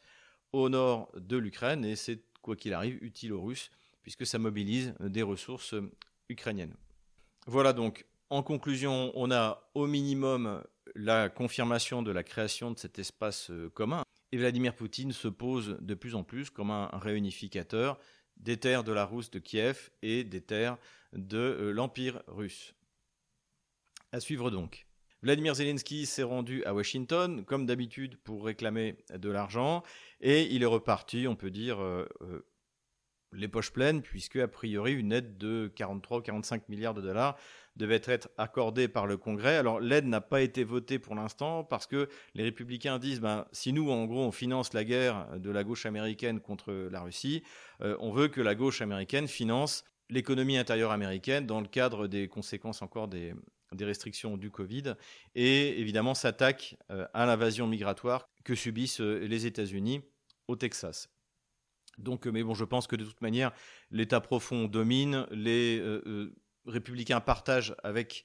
au 0.52 0.68
nord 0.68 1.12
de 1.14 1.36
l'Ukraine 1.36 1.84
et 1.84 1.94
c'est, 1.94 2.22
quoi 2.42 2.56
qu'il 2.56 2.72
arrive, 2.72 2.98
utile 3.02 3.32
aux 3.32 3.42
Russes 3.42 3.70
puisque 4.08 4.24
ça 4.24 4.38
mobilise 4.38 4.94
des 5.00 5.20
ressources 5.20 5.74
ukrainiennes. 6.30 6.74
Voilà 7.46 7.74
donc, 7.74 8.06
en 8.30 8.42
conclusion, 8.42 9.12
on 9.14 9.30
a 9.30 9.70
au 9.74 9.86
minimum 9.86 10.64
la 10.94 11.28
confirmation 11.28 12.00
de 12.00 12.10
la 12.10 12.22
création 12.22 12.70
de 12.70 12.78
cet 12.78 12.98
espace 12.98 13.50
euh, 13.50 13.68
commun. 13.68 14.04
Et 14.32 14.38
Vladimir 14.38 14.74
Poutine 14.74 15.12
se 15.12 15.28
pose 15.28 15.76
de 15.82 15.94
plus 15.94 16.14
en 16.14 16.24
plus 16.24 16.48
comme 16.48 16.70
un 16.70 16.88
réunificateur 16.94 17.98
des 18.38 18.56
terres 18.56 18.82
de 18.82 18.92
la 18.92 19.04
Rousse 19.04 19.30
de 19.30 19.40
Kiev 19.40 19.90
et 20.00 20.24
des 20.24 20.40
terres 20.40 20.78
de 21.12 21.36
euh, 21.36 21.70
l'Empire 21.70 22.22
russe. 22.28 22.72
À 24.12 24.20
suivre 24.20 24.50
donc. 24.50 24.86
Vladimir 25.20 25.54
Zelensky 25.54 26.06
s'est 26.06 26.22
rendu 26.22 26.64
à 26.64 26.72
Washington, 26.72 27.44
comme 27.44 27.66
d'habitude, 27.66 28.16
pour 28.16 28.46
réclamer 28.46 28.96
de 29.14 29.28
l'argent, 29.28 29.82
et 30.22 30.44
il 30.54 30.62
est 30.62 30.66
reparti, 30.66 31.28
on 31.28 31.36
peut 31.36 31.50
dire, 31.50 31.82
euh, 31.82 32.06
les 33.32 33.48
poches 33.48 33.72
pleines, 33.72 34.02
puisque 34.02 34.36
a 34.36 34.48
priori 34.48 34.94
une 34.94 35.12
aide 35.12 35.36
de 35.38 35.70
43 35.74 36.18
ou 36.18 36.22
45 36.22 36.68
milliards 36.68 36.94
de 36.94 37.02
dollars 37.02 37.36
devait 37.76 38.02
être 38.04 38.28
accordée 38.36 38.88
par 38.88 39.06
le 39.06 39.16
Congrès. 39.16 39.56
Alors 39.56 39.80
l'aide 39.80 40.06
n'a 40.06 40.20
pas 40.20 40.40
été 40.40 40.64
votée 40.64 40.98
pour 40.98 41.14
l'instant 41.14 41.64
parce 41.64 41.86
que 41.86 42.08
les 42.34 42.42
républicains 42.42 42.98
disent 42.98 43.20
ben, 43.20 43.46
si 43.52 43.72
nous 43.72 43.90
en 43.90 44.04
gros 44.04 44.24
on 44.24 44.32
finance 44.32 44.72
la 44.72 44.84
guerre 44.84 45.28
de 45.38 45.50
la 45.50 45.64
gauche 45.64 45.86
américaine 45.86 46.40
contre 46.40 46.72
la 46.72 47.00
Russie, 47.00 47.42
euh, 47.80 47.96
on 48.00 48.10
veut 48.10 48.28
que 48.28 48.40
la 48.40 48.54
gauche 48.54 48.82
américaine 48.82 49.28
finance 49.28 49.84
l'économie 50.10 50.56
intérieure 50.56 50.90
américaine 50.90 51.46
dans 51.46 51.60
le 51.60 51.68
cadre 51.68 52.06
des 52.06 52.28
conséquences 52.28 52.82
encore 52.82 53.08
des, 53.08 53.34
restrictions 53.80 54.38
du 54.38 54.50
Covid 54.50 54.94
et 55.34 55.78
évidemment 55.78 56.14
s'attaque 56.14 56.76
euh, 56.90 57.06
à 57.12 57.26
l'invasion 57.26 57.66
migratoire 57.66 58.26
que 58.42 58.54
subissent 58.54 59.02
euh, 59.02 59.26
les 59.26 59.44
États-Unis 59.44 60.00
au 60.48 60.56
Texas. 60.56 61.10
Donc, 61.98 62.26
euh, 62.26 62.30
mais 62.30 62.42
bon, 62.42 62.54
je 62.54 62.64
pense 62.64 62.86
que 62.86 62.96
de 62.96 63.04
toute 63.04 63.20
manière, 63.20 63.52
l'État 63.90 64.20
profond 64.20 64.66
domine, 64.66 65.26
les 65.30 65.78
euh, 65.78 66.02
euh, 66.06 66.34
républicains 66.66 67.20
partagent 67.20 67.74
avec 67.82 68.24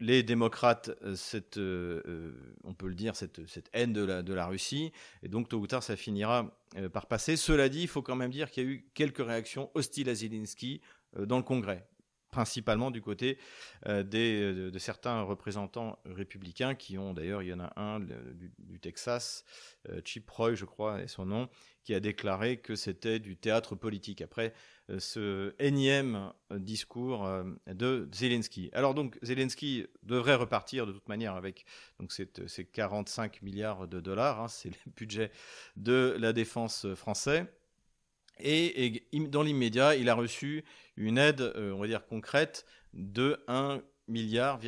les 0.00 0.22
démocrates, 0.22 0.92
cette, 1.16 1.56
on 1.58 2.72
peut 2.72 2.86
le 2.86 2.94
dire, 2.94 3.16
cette, 3.16 3.40
haine 3.72 3.92
de 3.92 4.04
la, 4.04 4.22
de 4.22 4.32
la, 4.32 4.46
Russie, 4.46 4.92
et 5.24 5.28
donc 5.28 5.48
tôt 5.48 5.58
ou 5.58 5.66
tard 5.66 5.82
ça 5.82 5.96
finira 5.96 6.56
par 6.92 7.06
passer. 7.06 7.36
Cela 7.36 7.68
dit, 7.68 7.82
il 7.82 7.88
faut 7.88 8.00
quand 8.00 8.14
même 8.14 8.30
dire 8.30 8.52
qu'il 8.52 8.62
y 8.62 8.66
a 8.68 8.70
eu 8.70 8.88
quelques 8.94 9.26
réactions 9.26 9.72
hostiles 9.74 10.08
à 10.08 10.14
Zelensky 10.14 10.82
dans 11.18 11.36
le 11.36 11.42
Congrès 11.42 11.87
principalement 12.30 12.90
du 12.90 13.00
côté 13.00 13.38
euh, 13.86 14.02
des, 14.02 14.52
de, 14.70 14.78
certains 14.78 15.22
représentants 15.22 15.98
républicains 16.04 16.74
qui 16.74 16.98
ont, 16.98 17.14
d'ailleurs, 17.14 17.42
il 17.42 17.48
y 17.48 17.52
en 17.52 17.60
a 17.60 17.72
un 17.80 18.00
du, 18.00 18.80
Texas, 18.80 19.44
euh, 19.88 20.00
Chip 20.04 20.28
Roy, 20.30 20.54
je 20.54 20.64
crois, 20.64 21.00
est 21.00 21.08
son 21.08 21.26
nom, 21.26 21.48
qui 21.84 21.94
a 21.94 22.00
déclaré 22.00 22.58
que 22.58 22.76
c'était 22.76 23.18
du 23.18 23.36
théâtre 23.36 23.74
politique. 23.74 24.20
Après 24.20 24.52
euh, 24.90 24.98
ce 25.00 25.54
énième 25.58 26.32
discours 26.50 27.28
de 27.66 28.08
Zelensky. 28.12 28.70
Alors 28.72 28.94
donc, 28.94 29.18
Zelensky 29.22 29.86
devrait 30.02 30.34
repartir 30.34 30.86
de 30.86 30.92
toute 30.92 31.08
manière 31.08 31.34
avec 31.34 31.64
donc 31.98 32.12
ces 32.12 32.64
45 32.64 33.42
milliards 33.42 33.88
de 33.88 34.00
dollars, 34.00 34.40
hein, 34.40 34.48
c'est 34.48 34.70
le 34.70 34.92
budget 34.96 35.30
de 35.76 36.16
la 36.18 36.32
défense 36.32 36.86
française. 36.94 37.46
Et, 38.40 39.02
dans 39.12 39.42
l'immédiat, 39.42 39.96
il 39.96 40.08
a 40.08 40.14
reçu 40.14 40.64
une 40.96 41.18
aide, 41.18 41.40
euh, 41.40 41.72
on 41.72 41.78
va 41.78 41.86
dire 41.86 42.06
concrète, 42.06 42.66
de 42.92 43.42
1 43.48 43.80
milliard, 44.08 44.58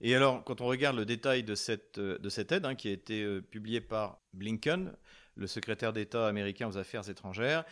Et 0.00 0.14
alors, 0.14 0.44
quand 0.44 0.60
on 0.60 0.66
regarde 0.66 0.96
le 0.96 1.04
détail 1.04 1.42
de 1.42 1.54
cette, 1.54 1.98
euh, 1.98 2.18
de 2.18 2.28
cette 2.28 2.52
aide, 2.52 2.64
hein, 2.64 2.74
qui 2.74 2.88
a 2.88 2.92
été 2.92 3.22
euh, 3.22 3.40
publiée 3.40 3.80
par 3.80 4.18
Blinken, 4.32 4.92
le 5.36 5.46
secrétaire 5.46 5.92
d'État 5.92 6.26
américain 6.26 6.68
aux 6.68 6.78
Affaires 6.78 7.08
étrangères, 7.08 7.64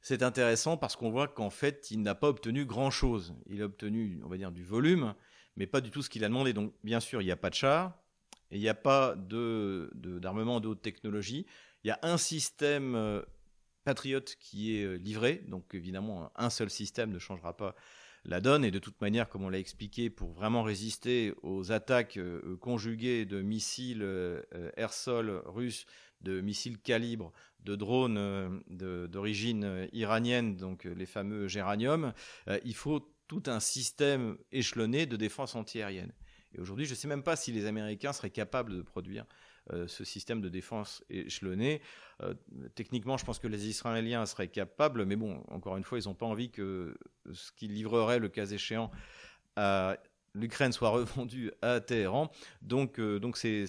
c'est 0.00 0.22
intéressant 0.22 0.76
parce 0.76 0.96
qu'on 0.96 1.10
voit 1.10 1.28
qu'en 1.28 1.50
fait, 1.50 1.90
il 1.90 2.02
n'a 2.02 2.14
pas 2.14 2.28
obtenu 2.28 2.64
grand-chose. 2.64 3.34
Il 3.48 3.62
a 3.62 3.64
obtenu, 3.64 4.20
on 4.24 4.28
va 4.28 4.36
dire, 4.36 4.52
du 4.52 4.64
volume, 4.64 5.14
mais 5.56 5.66
pas 5.66 5.80
du 5.80 5.90
tout 5.90 6.02
ce 6.02 6.10
qu'il 6.10 6.24
a 6.24 6.28
demandé. 6.28 6.52
Donc, 6.52 6.72
bien 6.84 7.00
sûr, 7.00 7.20
il 7.20 7.24
n'y 7.24 7.32
a 7.32 7.36
pas 7.36 7.50
de 7.50 7.54
chars, 7.54 7.98
et 8.50 8.56
il 8.56 8.60
n'y 8.60 8.68
a 8.68 8.74
pas 8.74 9.14
d'armement 9.16 10.60
de, 10.60 10.64
de, 10.64 10.68
haute 10.68 10.82
technologie. 10.82 11.46
Il 11.84 11.88
y 11.88 11.90
a 11.90 11.98
un 12.02 12.16
système 12.16 13.22
patriote 13.88 14.36
qui 14.38 14.76
est 14.76 14.84
euh, 14.84 14.98
livré. 14.98 15.42
Donc 15.48 15.74
évidemment, 15.74 16.30
un 16.36 16.50
seul 16.50 16.68
système 16.68 17.10
ne 17.10 17.18
changera 17.18 17.56
pas 17.56 17.74
la 18.26 18.42
donne. 18.42 18.62
Et 18.62 18.70
de 18.70 18.78
toute 18.78 19.00
manière, 19.00 19.30
comme 19.30 19.44
on 19.44 19.48
l'a 19.48 19.58
expliqué, 19.58 20.10
pour 20.10 20.32
vraiment 20.32 20.62
résister 20.62 21.32
aux 21.42 21.72
attaques 21.72 22.18
euh, 22.18 22.58
conjuguées 22.58 23.24
de 23.24 23.40
missiles 23.40 24.02
euh, 24.02 24.42
air-sol 24.76 25.42
russes, 25.46 25.86
de 26.20 26.42
missiles 26.42 26.78
calibre, 26.78 27.32
de 27.64 27.76
drones 27.76 28.60
d'origine 28.68 29.88
iranienne, 29.92 30.56
donc 30.56 30.84
les 30.84 31.06
fameux 31.06 31.46
géranium, 31.46 32.12
il 32.64 32.74
faut 32.74 33.08
tout 33.28 33.44
un 33.46 33.60
système 33.60 34.36
échelonné 34.50 35.06
de 35.06 35.16
défense 35.16 35.54
antiaérienne. 35.54 36.12
Et 36.54 36.60
aujourd'hui, 36.60 36.86
je 36.86 36.90
ne 36.90 36.96
sais 36.96 37.06
même 37.06 37.22
pas 37.22 37.36
si 37.36 37.52
les 37.52 37.66
Américains 37.66 38.12
seraient 38.12 38.30
capables 38.30 38.76
de 38.76 38.82
produire 38.82 39.26
ce 39.86 40.04
système 40.04 40.40
de 40.40 40.48
défense 40.48 41.04
échelonné. 41.10 41.80
Euh, 42.22 42.34
techniquement, 42.74 43.16
je 43.16 43.24
pense 43.24 43.38
que 43.38 43.46
les 43.46 43.68
Israéliens 43.68 44.26
seraient 44.26 44.48
capables, 44.48 45.04
mais 45.04 45.16
bon, 45.16 45.42
encore 45.48 45.76
une 45.76 45.84
fois, 45.84 45.98
ils 45.98 46.06
n'ont 46.06 46.14
pas 46.14 46.26
envie 46.26 46.50
que 46.50 46.96
ce 47.32 47.52
qu'ils 47.52 47.72
livreraient, 47.72 48.18
le 48.18 48.28
cas 48.28 48.46
échéant, 48.46 48.90
à 49.56 49.96
l'Ukraine 50.34 50.72
soit 50.72 50.88
revendu 50.90 51.52
à 51.62 51.80
Téhéran. 51.80 52.30
Donc, 52.62 52.98
euh, 52.98 53.20
donc 53.20 53.36
c'est, 53.36 53.66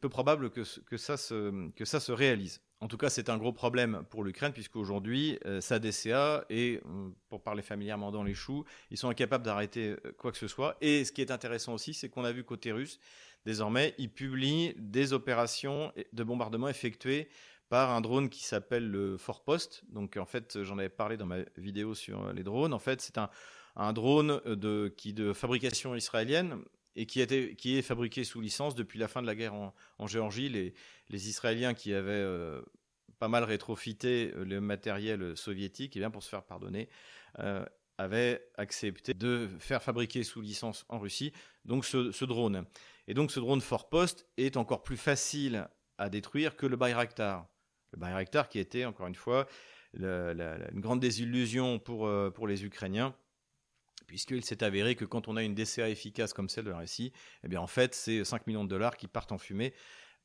peu 0.00 0.08
probable 0.08 0.50
que, 0.50 0.62
que, 0.80 0.96
ça 0.96 1.16
se, 1.16 1.70
que 1.70 1.84
ça 1.84 2.00
se 2.00 2.12
réalise. 2.12 2.60
En 2.80 2.88
tout 2.88 2.98
cas, 2.98 3.08
c'est 3.08 3.30
un 3.30 3.38
gros 3.38 3.52
problème 3.52 4.04
pour 4.10 4.22
l'Ukraine, 4.22 4.52
puisqu'aujourd'hui, 4.52 5.38
sa 5.60 5.78
DCA, 5.78 6.44
et 6.50 6.82
pour 7.30 7.42
parler 7.42 7.62
familièrement 7.62 8.10
dans 8.10 8.22
les 8.22 8.34
choux, 8.34 8.66
ils 8.90 8.98
sont 8.98 9.08
incapables 9.08 9.44
d'arrêter 9.44 9.96
quoi 10.18 10.30
que 10.30 10.36
ce 10.36 10.46
soit. 10.46 10.76
Et 10.82 11.06
ce 11.06 11.10
qui 11.10 11.22
est 11.22 11.30
intéressant 11.30 11.72
aussi, 11.72 11.94
c'est 11.94 12.10
qu'on 12.10 12.24
a 12.24 12.32
vu 12.32 12.44
côté 12.44 12.72
russe, 12.72 13.00
désormais, 13.46 13.94
il 13.96 14.10
publie 14.10 14.74
des 14.76 15.12
opérations 15.12 15.92
de 16.12 16.24
bombardement 16.24 16.68
effectuées 16.68 17.28
par 17.68 17.92
un 17.92 18.00
drone 18.00 18.28
qui 18.28 18.44
s'appelle 18.44 18.88
le 18.90 19.16
Fort 19.16 19.42
Post. 19.44 19.84
Donc 19.88 20.16
en 20.16 20.26
fait, 20.26 20.62
j'en 20.62 20.78
avais 20.78 20.88
parlé 20.88 21.16
dans 21.16 21.26
ma 21.26 21.38
vidéo 21.56 21.94
sur 21.94 22.32
les 22.32 22.42
drones. 22.42 22.74
En 22.74 22.78
fait, 22.80 23.00
c'est 23.00 23.18
un, 23.18 23.92
drone 23.92 24.40
de, 24.44 24.92
qui, 24.96 25.12
de 25.12 25.32
fabrication 25.32 25.94
israélienne 25.94 26.58
et 26.96 27.06
qui, 27.06 27.20
est 27.20 27.82
fabriqué 27.82 28.24
sous 28.24 28.40
licence 28.40 28.74
depuis 28.74 28.98
la 28.98 29.06
fin 29.06 29.22
de 29.22 29.26
la 29.26 29.34
guerre 29.34 29.54
en, 29.54 30.06
Géorgie. 30.06 30.48
Les, 30.48 30.74
les, 31.08 31.28
Israéliens 31.28 31.74
qui 31.74 31.94
avaient 31.94 32.10
euh, 32.10 32.62
pas 33.18 33.28
mal 33.28 33.44
rétrofité 33.44 34.32
euh, 34.34 34.44
le 34.44 34.60
matériel 34.60 35.36
soviétique, 35.36 35.94
et 35.94 35.98
eh 35.98 36.00
bien 36.00 36.10
pour 36.10 36.22
se 36.22 36.28
faire 36.28 36.42
pardonner, 36.42 36.88
euh, 37.38 37.64
avaient 37.98 38.48
accepté 38.56 39.14
de 39.14 39.48
faire 39.58 39.82
fabriquer 39.82 40.22
sous 40.24 40.40
licence 40.40 40.84
en 40.88 40.98
Russie 40.98 41.32
donc 41.64 41.84
ce 41.84 42.24
drone. 42.24 42.64
Et 43.08 43.14
donc 43.14 43.30
ce 43.30 43.40
drone 43.40 43.60
Fort 43.60 43.88
Post 43.88 44.26
est 44.36 44.56
encore 44.56 44.82
plus 44.82 44.96
facile 44.96 45.68
à 45.98 46.08
détruire 46.08 46.56
que 46.56 46.66
le 46.66 46.76
Bayraktar. 46.76 47.46
Le 47.92 47.98
Bayraktar 47.98 48.48
qui 48.48 48.58
était, 48.58 48.84
encore 48.84 49.06
une 49.06 49.14
fois, 49.14 49.46
une 49.94 50.80
grande 50.80 51.00
désillusion 51.00 51.78
pour, 51.78 52.06
euh, 52.06 52.30
pour 52.30 52.46
les 52.46 52.64
Ukrainiens, 52.64 53.14
puisqu'il 54.06 54.44
s'est 54.44 54.62
avéré 54.62 54.94
que 54.94 55.04
quand 55.04 55.28
on 55.28 55.36
a 55.36 55.42
une 55.42 55.54
DCA 55.54 55.88
efficace 55.88 56.32
comme 56.32 56.48
celle 56.48 56.64
de 56.64 56.70
la 56.70 56.78
Russie, 56.78 57.12
eh 57.44 57.48
bien 57.48 57.60
en 57.60 57.66
fait, 57.66 57.94
c'est 57.94 58.24
5 58.24 58.46
millions 58.46 58.64
de 58.64 58.68
dollars 58.68 58.96
qui 58.96 59.06
partent 59.06 59.32
en 59.32 59.38
fumée 59.38 59.72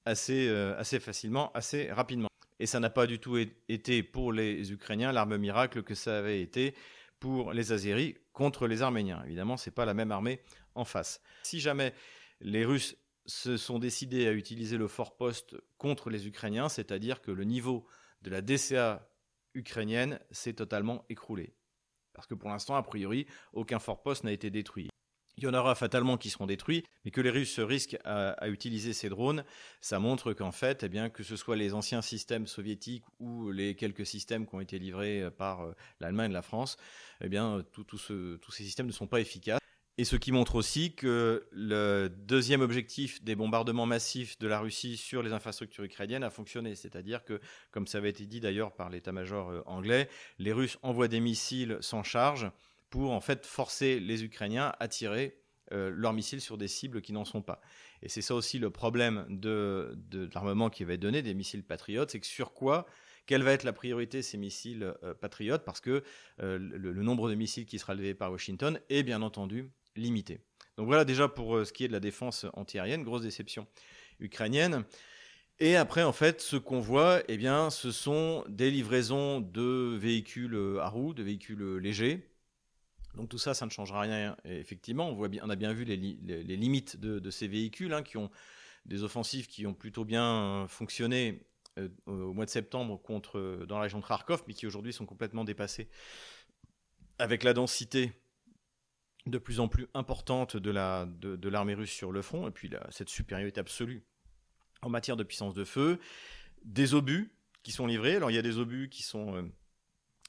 assez, 0.05 0.47
euh, 0.49 0.77
assez 0.77 0.99
facilement, 0.99 1.51
assez 1.53 1.91
rapidement. 1.91 2.27
Et 2.59 2.65
ça 2.65 2.79
n'a 2.79 2.89
pas 2.89 3.07
du 3.07 3.19
tout 3.19 3.37
été 3.69 4.03
pour 4.03 4.33
les 4.33 4.71
Ukrainiens 4.71 5.11
l'arme 5.11 5.37
miracle 5.37 5.81
que 5.81 5.95
ça 5.95 6.19
avait 6.19 6.41
été 6.41 6.75
pour 7.19 7.53
les 7.53 7.71
Azéris 7.71 8.15
contre 8.33 8.67
les 8.67 8.81
Arméniens. 8.81 9.23
Évidemment, 9.25 9.57
ce 9.57 9.69
n'est 9.69 9.73
pas 9.73 9.85
la 9.85 9.93
même 9.93 10.11
armée 10.11 10.41
en 10.75 10.85
face. 10.85 11.21
Si 11.43 11.59
jamais 11.59 11.93
les 12.41 12.65
Russes 12.65 12.97
se 13.25 13.55
sont 13.55 13.79
décidés 13.79 14.27
à 14.27 14.33
utiliser 14.33 14.77
le 14.77 14.87
fort 14.87 15.15
poste 15.15 15.55
contre 15.77 16.09
les 16.09 16.27
Ukrainiens, 16.27 16.69
c'est-à-dire 16.69 17.21
que 17.21 17.31
le 17.31 17.43
niveau 17.43 17.85
de 18.23 18.29
la 18.29 18.41
DCA 18.41 19.07
ukrainienne 19.53 20.19
s'est 20.31 20.53
totalement 20.53 21.05
écroulé. 21.09 21.53
Parce 22.13 22.27
que 22.27 22.33
pour 22.33 22.49
l'instant, 22.49 22.75
a 22.75 22.83
priori, 22.83 23.27
aucun 23.53 23.79
fort 23.79 24.01
poste 24.01 24.23
n'a 24.23 24.31
été 24.31 24.49
détruit. 24.49 24.89
Il 25.37 25.45
y 25.45 25.47
en 25.47 25.53
aura 25.53 25.75
fatalement 25.75 26.17
qui 26.17 26.29
seront 26.29 26.45
détruits, 26.45 26.83
mais 27.05 27.11
que 27.11 27.21
les 27.21 27.29
Russes 27.29 27.53
se 27.53 27.61
risquent 27.61 27.97
à, 28.03 28.49
utiliser 28.49 28.91
ces 28.91 29.07
drones, 29.07 29.45
ça 29.79 29.97
montre 29.97 30.33
qu'en 30.33 30.51
fait, 30.51 30.83
eh 30.83 31.09
que 31.09 31.23
ce 31.23 31.35
soit 31.37 31.55
les 31.55 31.73
anciens 31.73 32.01
systèmes 32.01 32.47
soviétiques 32.47 33.05
ou 33.19 33.49
les 33.49 33.75
quelques 33.75 34.05
systèmes 34.05 34.45
qui 34.45 34.55
ont 34.55 34.59
été 34.59 34.77
livrés 34.77 35.31
par 35.31 35.61
euh, 35.61 35.73
l'Allemagne 35.99 36.31
et 36.31 36.33
la 36.33 36.41
France, 36.41 36.75
eh 37.21 37.29
bien, 37.29 37.63
tous 37.71 37.97
ces 37.97 38.63
systèmes 38.63 38.87
ne 38.87 38.91
sont 38.91 39.07
pas 39.07 39.21
efficaces. 39.21 39.61
Et 39.97 40.05
ce 40.05 40.15
qui 40.15 40.31
montre 40.31 40.55
aussi 40.55 40.95
que 40.95 41.47
le 41.51 42.07
deuxième 42.07 42.61
objectif 42.61 43.21
des 43.23 43.35
bombardements 43.35 43.85
massifs 43.85 44.39
de 44.39 44.47
la 44.47 44.59
Russie 44.59 44.95
sur 44.95 45.21
les 45.21 45.33
infrastructures 45.33 45.83
ukrainiennes 45.83 46.23
a 46.23 46.29
fonctionné. 46.29 46.75
C'est-à-dire 46.75 47.25
que, 47.25 47.41
comme 47.71 47.87
ça 47.87 47.97
avait 47.97 48.09
été 48.09 48.25
dit 48.25 48.39
d'ailleurs 48.39 48.73
par 48.73 48.89
l'état-major 48.89 49.49
euh, 49.49 49.61
anglais, 49.65 50.09
les 50.39 50.53
Russes 50.53 50.77
envoient 50.81 51.09
des 51.09 51.19
missiles 51.19 51.77
sans 51.81 52.03
charge 52.03 52.49
pour 52.89 53.11
en 53.11 53.19
fait 53.19 53.45
forcer 53.45 53.99
les 53.99 54.23
Ukrainiens 54.23 54.73
à 54.79 54.87
tirer 54.87 55.37
euh, 55.73 55.91
leurs 55.93 56.13
missiles 56.13 56.41
sur 56.41 56.57
des 56.57 56.69
cibles 56.69 57.01
qui 57.01 57.11
n'en 57.11 57.25
sont 57.25 57.41
pas. 57.41 57.61
Et 58.01 58.07
c'est 58.07 58.21
ça 58.21 58.33
aussi 58.33 58.59
le 58.59 58.69
problème 58.69 59.25
de, 59.29 59.97
l'armement 60.33 60.69
qui 60.69 60.85
va 60.85 60.93
être 60.93 61.01
donné, 61.01 61.21
des 61.21 61.33
missiles 61.33 61.63
patriotes, 61.63 62.11
c'est 62.11 62.19
que 62.19 62.27
sur 62.27 62.53
quoi 62.53 62.85
quelle 63.27 63.43
va 63.43 63.51
être 63.51 63.63
la 63.63 63.71
priorité 63.71 64.23
ces 64.23 64.37
missiles 64.37 64.95
euh, 65.03 65.13
patriotes? 65.13 65.63
Parce 65.63 65.79
que 65.79 66.03
le, 66.39 66.57
le, 66.57 67.03
nombre 67.03 67.29
de 67.29 67.35
missiles 67.35 67.67
qui 67.67 67.77
sera 67.77 67.93
levé 67.93 68.15
par 68.15 68.31
Washington 68.31 68.79
est 68.89 69.03
bien 69.03 69.21
entendu 69.21 69.69
limité. 69.95 70.39
Donc 70.77 70.87
voilà 70.87 71.05
déjà 71.05 71.27
pour 71.27 71.57
euh, 71.57 71.65
ce 71.65 71.73
qui 71.73 71.83
est 71.83 71.87
de 71.87 71.93
la 71.93 71.99
défense 71.99 72.45
antiaérienne, 72.53 73.03
grosse 73.03 73.21
déception 73.21 73.67
ukrainienne. 74.19 74.83
Et 75.59 75.75
après, 75.75 76.01
en 76.01 76.13
fait, 76.13 76.41
ce 76.41 76.55
qu'on 76.55 76.79
voit, 76.79 77.21
eh 77.27 77.37
bien, 77.37 77.69
ce 77.69 77.91
sont 77.91 78.43
des 78.49 78.71
livraisons 78.71 79.41
de 79.41 79.95
véhicules 79.95 80.57
à 80.81 80.87
roues, 80.87 81.13
de 81.13 81.21
véhicules 81.21 81.77
légers. 81.77 82.27
Donc 83.15 83.29
tout 83.29 83.37
ça, 83.37 83.53
ça 83.53 83.65
ne 83.65 83.71
changera 83.71 84.01
rien. 84.01 84.35
effectivement, 84.45 85.09
on, 85.09 85.13
voit 85.13 85.27
bien, 85.27 85.43
on 85.45 85.49
a 85.49 85.55
bien 85.55 85.73
vu 85.73 85.83
les, 85.83 85.97
limites 85.97 86.99
de, 86.99 87.29
ces 87.29 87.47
véhicules, 87.47 87.93
hein, 87.93 88.01
qui 88.01 88.17
ont 88.17 88.31
des 88.85 89.03
offensives 89.03 89.47
qui 89.47 89.67
ont 89.67 89.75
plutôt 89.75 90.03
bien 90.03 90.65
fonctionné 90.67 91.43
euh, 91.77 91.89
au 92.05 92.33
mois 92.33 92.45
de 92.45 92.49
septembre 92.49 93.01
contre, 93.01 93.65
dans 93.67 93.75
la 93.75 93.83
région 93.83 93.99
de 93.99 94.05
Kharkov, 94.05 94.43
mais 94.47 94.53
qui 94.53 94.65
aujourd'hui 94.65 94.93
sont 94.93 95.05
complètement 95.05 95.43
dépassées 95.43 95.89
avec 97.19 97.43
la 97.43 97.53
densité 97.53 98.11
de 99.27 99.37
plus 99.37 99.59
en 99.59 99.67
plus 99.67 99.87
importante 99.93 100.57
de 100.57 100.71
l'armée 100.71 101.73
de, 101.73 101.77
russe 101.77 101.91
sur 101.91 102.11
le 102.11 102.21
front, 102.21 102.47
et 102.47 102.51
puis 102.51 102.69
cette 102.89 103.09
supériorité 103.09 103.59
absolue 103.59 104.03
en 104.81 104.89
matière 104.89 105.17
de 105.17 105.23
puissance 105.23 105.53
de 105.53 105.63
feu, 105.63 105.99
des 106.63 106.93
obus 106.93 107.31
qui 107.63 107.71
sont 107.71 107.85
livrés. 107.85 108.15
Alors 108.15 108.31
il 108.31 108.35
y 108.35 108.39
a 108.39 108.43
des 108.43 108.57
obus 108.57 108.89
qui 108.89 109.03
sont 109.03 109.35
euh, 109.35 109.43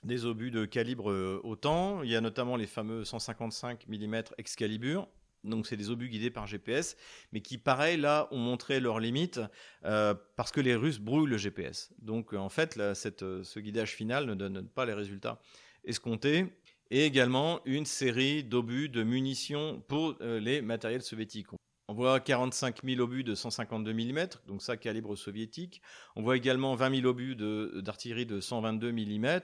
des 0.04 0.26
obus 0.26 0.50
de 0.50 0.64
calibre 0.64 1.11
euh, 1.11 1.40
autant, 1.42 2.02
il 2.02 2.11
y 2.11 2.16
a 2.16 2.20
notamment 2.20 2.56
les 2.56 2.66
fameux 2.66 3.04
155 3.04 3.87
mm 3.88 4.22
Excalibur, 4.37 5.08
donc 5.44 5.66
c'est 5.66 5.76
des 5.76 5.90
obus 5.90 6.08
guidés 6.08 6.30
par 6.30 6.46
GPS, 6.46 6.96
mais 7.32 7.40
qui, 7.40 7.58
pareil, 7.58 7.96
là, 7.96 8.28
ont 8.30 8.38
montré 8.38 8.78
leurs 8.78 9.00
limites 9.00 9.40
euh, 9.84 10.14
parce 10.37 10.52
que 10.52 10.61
les 10.61 10.76
Russes 10.76 11.00
brûlent 11.00 11.30
le 11.30 11.38
GPS. 11.38 11.92
Donc 11.99 12.32
en 12.32 12.49
fait, 12.49 12.78
cette, 12.94 13.25
ce 13.42 13.58
guidage 13.58 13.92
final 13.92 14.26
ne 14.26 14.34
donne 14.34 14.68
pas 14.68 14.84
les 14.84 14.94
résultats 14.94 15.40
escomptés. 15.84 16.46
Et 16.92 17.06
également 17.06 17.61
une 17.64 17.87
série 17.87 18.44
d'obus 18.44 18.90
de 18.90 19.02
munitions 19.02 19.82
pour 19.88 20.14
les 20.20 20.61
matériels 20.61 21.02
soviétiques. 21.02 21.46
On 21.88 21.94
voit 21.94 22.20
45 22.20 22.84
000 22.84 23.00
obus 23.00 23.25
de 23.25 23.34
152 23.34 23.92
mm, 23.94 24.28
donc 24.46 24.61
ça 24.61 24.76
calibre 24.76 25.16
soviétique. 25.16 25.80
On 26.16 26.22
voit 26.22 26.37
également 26.37 26.75
20 26.75 26.96
000 26.96 27.06
obus 27.06 27.34
d'artillerie 27.34 28.26
de, 28.26 28.40
122 28.40 28.92
mm. 28.92 29.40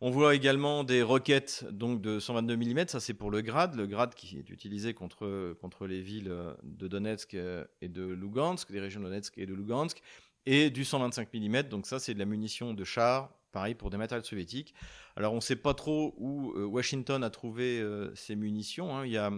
On 0.00 0.10
voit 0.10 0.34
également 0.34 0.82
des 0.82 1.02
roquettes 1.02 1.66
donc 1.70 2.00
de 2.00 2.18
122 2.18 2.56
mm, 2.56 2.88
ça 2.88 3.00
c'est 3.00 3.14
pour 3.14 3.30
le 3.30 3.42
Grad, 3.42 3.74
le 3.74 3.86
Grad 3.86 4.14
qui 4.14 4.38
est 4.38 4.48
utilisé 4.48 4.94
contre, 4.94 5.54
contre 5.60 5.86
les 5.86 6.00
villes 6.00 6.34
de 6.62 6.88
Donetsk 6.88 7.34
et 7.34 7.88
de 7.88 8.02
Lugansk, 8.02 8.70
les 8.70 8.80
régions 8.80 9.00
de 9.00 9.06
Donetsk 9.06 9.36
et 9.36 9.44
de 9.44 9.52
Lugansk, 9.52 10.00
et 10.46 10.70
du 10.70 10.86
125 10.86 11.28
mm, 11.34 11.62
donc 11.64 11.86
ça 11.86 12.00
c'est 12.00 12.14
de 12.14 12.18
la 12.18 12.24
munition 12.24 12.72
de 12.72 12.82
char, 12.82 13.30
pareil 13.52 13.74
pour 13.74 13.90
des 13.90 13.98
matériels 13.98 14.24
soviétiques. 14.24 14.74
Alors 15.16 15.32
on 15.32 15.36
ne 15.36 15.40
sait 15.40 15.56
pas 15.56 15.74
trop 15.74 16.14
où 16.16 16.52
euh, 16.56 16.64
Washington 16.64 17.22
a 17.22 17.30
trouvé 17.30 17.80
euh, 17.80 18.14
ces 18.14 18.36
munitions, 18.36 18.96
hein. 18.96 19.06
il, 19.06 19.12
y 19.12 19.18
a, 19.18 19.30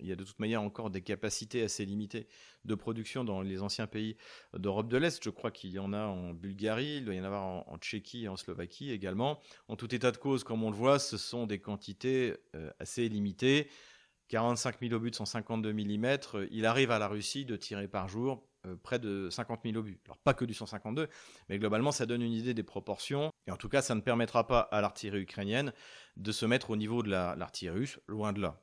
il 0.00 0.06
y 0.06 0.12
a 0.12 0.16
de 0.16 0.24
toute 0.24 0.38
manière 0.38 0.62
encore 0.62 0.90
des 0.90 1.02
capacités 1.02 1.62
assez 1.62 1.84
limitées 1.84 2.26
de 2.64 2.74
production 2.74 3.24
dans 3.24 3.40
les 3.40 3.62
anciens 3.62 3.86
pays 3.86 4.16
d'Europe 4.56 4.88
de 4.88 4.96
l'Est. 4.96 5.22
Je 5.22 5.30
crois 5.30 5.50
qu'il 5.50 5.70
y 5.70 5.78
en 5.78 5.92
a 5.92 6.04
en 6.04 6.32
Bulgarie, 6.32 6.96
il 6.96 7.04
doit 7.04 7.14
y 7.14 7.20
en 7.20 7.24
avoir 7.24 7.42
en, 7.42 7.78
Tchéquie 7.78 8.24
et 8.24 8.28
en 8.28 8.36
Slovaquie 8.36 8.90
également. 8.90 9.40
En 9.68 9.76
tout 9.76 9.94
état 9.94 10.12
de 10.12 10.16
cause, 10.16 10.44
comme 10.44 10.62
on 10.62 10.70
le 10.70 10.76
voit, 10.76 10.98
ce 10.98 11.16
sont 11.16 11.46
des 11.46 11.60
quantités 11.60 12.34
euh, 12.54 12.70
assez 12.78 13.08
limitées. 13.08 13.68
45 14.28 14.80
000 14.80 14.94
obus 14.94 15.10
de 15.10 15.16
152 15.16 15.72
mm, 15.72 16.18
il 16.50 16.64
arrive 16.64 16.90
à 16.90 16.98
la 16.98 17.08
Russie 17.08 17.44
de 17.44 17.54
tirer 17.56 17.86
par 17.86 18.08
jour 18.08 18.48
euh, 18.66 18.76
près 18.80 18.98
de 18.98 19.28
50 19.28 19.60
000 19.64 19.76
obus. 19.76 19.98
Alors 20.04 20.18
pas 20.18 20.34
que 20.34 20.44
du 20.44 20.54
152, 20.54 21.08
mais 21.48 21.58
globalement 21.58 21.90
ça 21.90 22.06
donne 22.06 22.22
une 22.22 22.32
idée 22.32 22.54
des 22.54 22.62
proportions. 22.62 23.32
Et 23.46 23.50
en 23.50 23.56
tout 23.56 23.68
cas, 23.68 23.82
ça 23.82 23.94
ne 23.94 24.00
permettra 24.00 24.46
pas 24.46 24.60
à 24.60 24.80
l'artillerie 24.80 25.22
ukrainienne 25.22 25.72
de 26.16 26.30
se 26.30 26.46
mettre 26.46 26.70
au 26.70 26.76
niveau 26.76 27.02
de 27.02 27.10
l'artillerie 27.10 27.78
russe, 27.78 28.00
loin 28.06 28.32
de 28.32 28.40
là. 28.40 28.60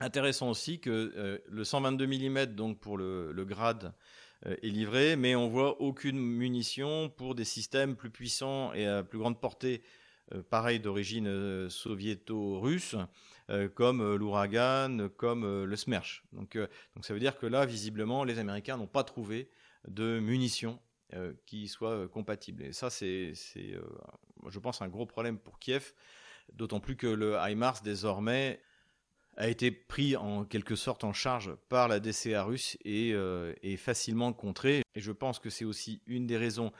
Intéressant 0.00 0.50
aussi 0.50 0.80
que 0.80 0.90
euh, 1.16 1.38
le 1.46 1.62
122 1.62 2.06
mm 2.06 2.46
donc 2.46 2.80
pour 2.80 2.98
le, 2.98 3.32
grade 3.44 3.94
euh, 4.46 4.56
est 4.62 4.70
livré, 4.70 5.14
mais 5.14 5.36
on 5.36 5.48
voit 5.48 5.80
aucune 5.80 6.18
munition 6.18 7.08
pour 7.10 7.36
des 7.36 7.44
systèmes 7.44 7.94
plus 7.94 8.10
puissants 8.10 8.72
et 8.72 8.86
à 8.86 9.04
plus 9.04 9.18
grande 9.18 9.40
portée, 9.40 9.82
pareil 10.50 10.80
d'origine 10.80 11.68
soviéto-russe, 11.68 12.96
comme 13.74 14.00
euh, 14.00 14.16
l'ouragan, 14.16 15.08
comme 15.16 15.44
euh, 15.44 15.66
le 15.66 15.76
Smerch. 15.76 16.24
Donc, 16.32 16.56
donc 16.56 17.04
ça 17.04 17.14
veut 17.14 17.20
dire 17.20 17.38
que 17.38 17.46
là, 17.46 17.66
visiblement, 17.66 18.24
les 18.24 18.38
Américains 18.38 18.76
n'ont 18.76 18.86
pas 18.86 19.04
trouvé 19.04 19.50
de 19.88 20.18
munitions 20.18 20.80
qui 21.46 21.68
soient 21.68 22.08
compatibles. 22.08 22.64
Et 22.64 22.72
ça, 22.72 22.90
c'est, 22.90 23.34
je 23.54 24.58
pense, 24.58 24.82
un 24.82 24.88
gros 24.88 25.06
problème 25.06 25.38
pour 25.38 25.60
Kiev, 25.60 25.92
d'autant 26.52 26.80
plus 26.80 26.96
que 26.96 27.06
le 27.06 27.36
HIMARS, 27.36 27.82
désormais, 27.82 28.60
a 29.36 29.46
été 29.46 29.70
pris 29.70 30.16
en 30.16 30.44
quelque 30.44 30.74
sorte 30.74 31.04
en 31.04 31.12
charge 31.12 31.54
par 31.68 31.86
la 31.86 32.00
DCA 32.00 32.42
russe 32.42 32.76
et 32.84 33.10
est 33.10 33.76
facilement 33.76 34.32
contré. 34.32 34.82
Et 34.96 35.00
je 35.00 35.12
pense 35.12 35.38
que 35.38 35.50
c'est 35.50 35.64
aussi 35.64 36.02
une 36.08 36.26
des 36.26 36.38
raisons 36.38 36.72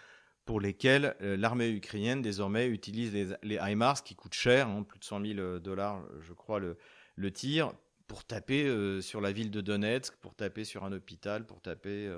pour 0.45 0.61
lesquels 0.61 1.17
euh, 1.23 1.37
l'armée 1.37 1.71
ukrainienne 1.71 2.23
désormais 2.23 2.69
utilise 2.69 3.13
les, 3.13 3.29
les 3.43 3.57
HIMARS 3.57 4.03
qui 4.03 4.15
coûtent 4.15 4.35
cher, 4.35 4.69
hein, 4.69 4.83
plus 4.83 4.99
de 4.99 5.05
100 5.05 5.25
000 5.25 5.39
euh, 5.39 5.59
dollars, 5.59 6.03
je 6.21 6.33
crois, 6.33 6.61
le, 6.61 7.33
tir, 7.33 7.73
pour 8.07 8.25
taper 8.25 8.65
euh, 8.65 9.01
sur 9.01 9.21
la 9.21 9.33
ville 9.33 9.51
de 9.51 9.61
Donetsk, 9.61 10.17
pour 10.17 10.35
taper 10.35 10.65
sur 10.65 10.85
un 10.85 10.93
hôpital, 10.93 11.47
pour 11.47 11.61
taper, 11.63 12.13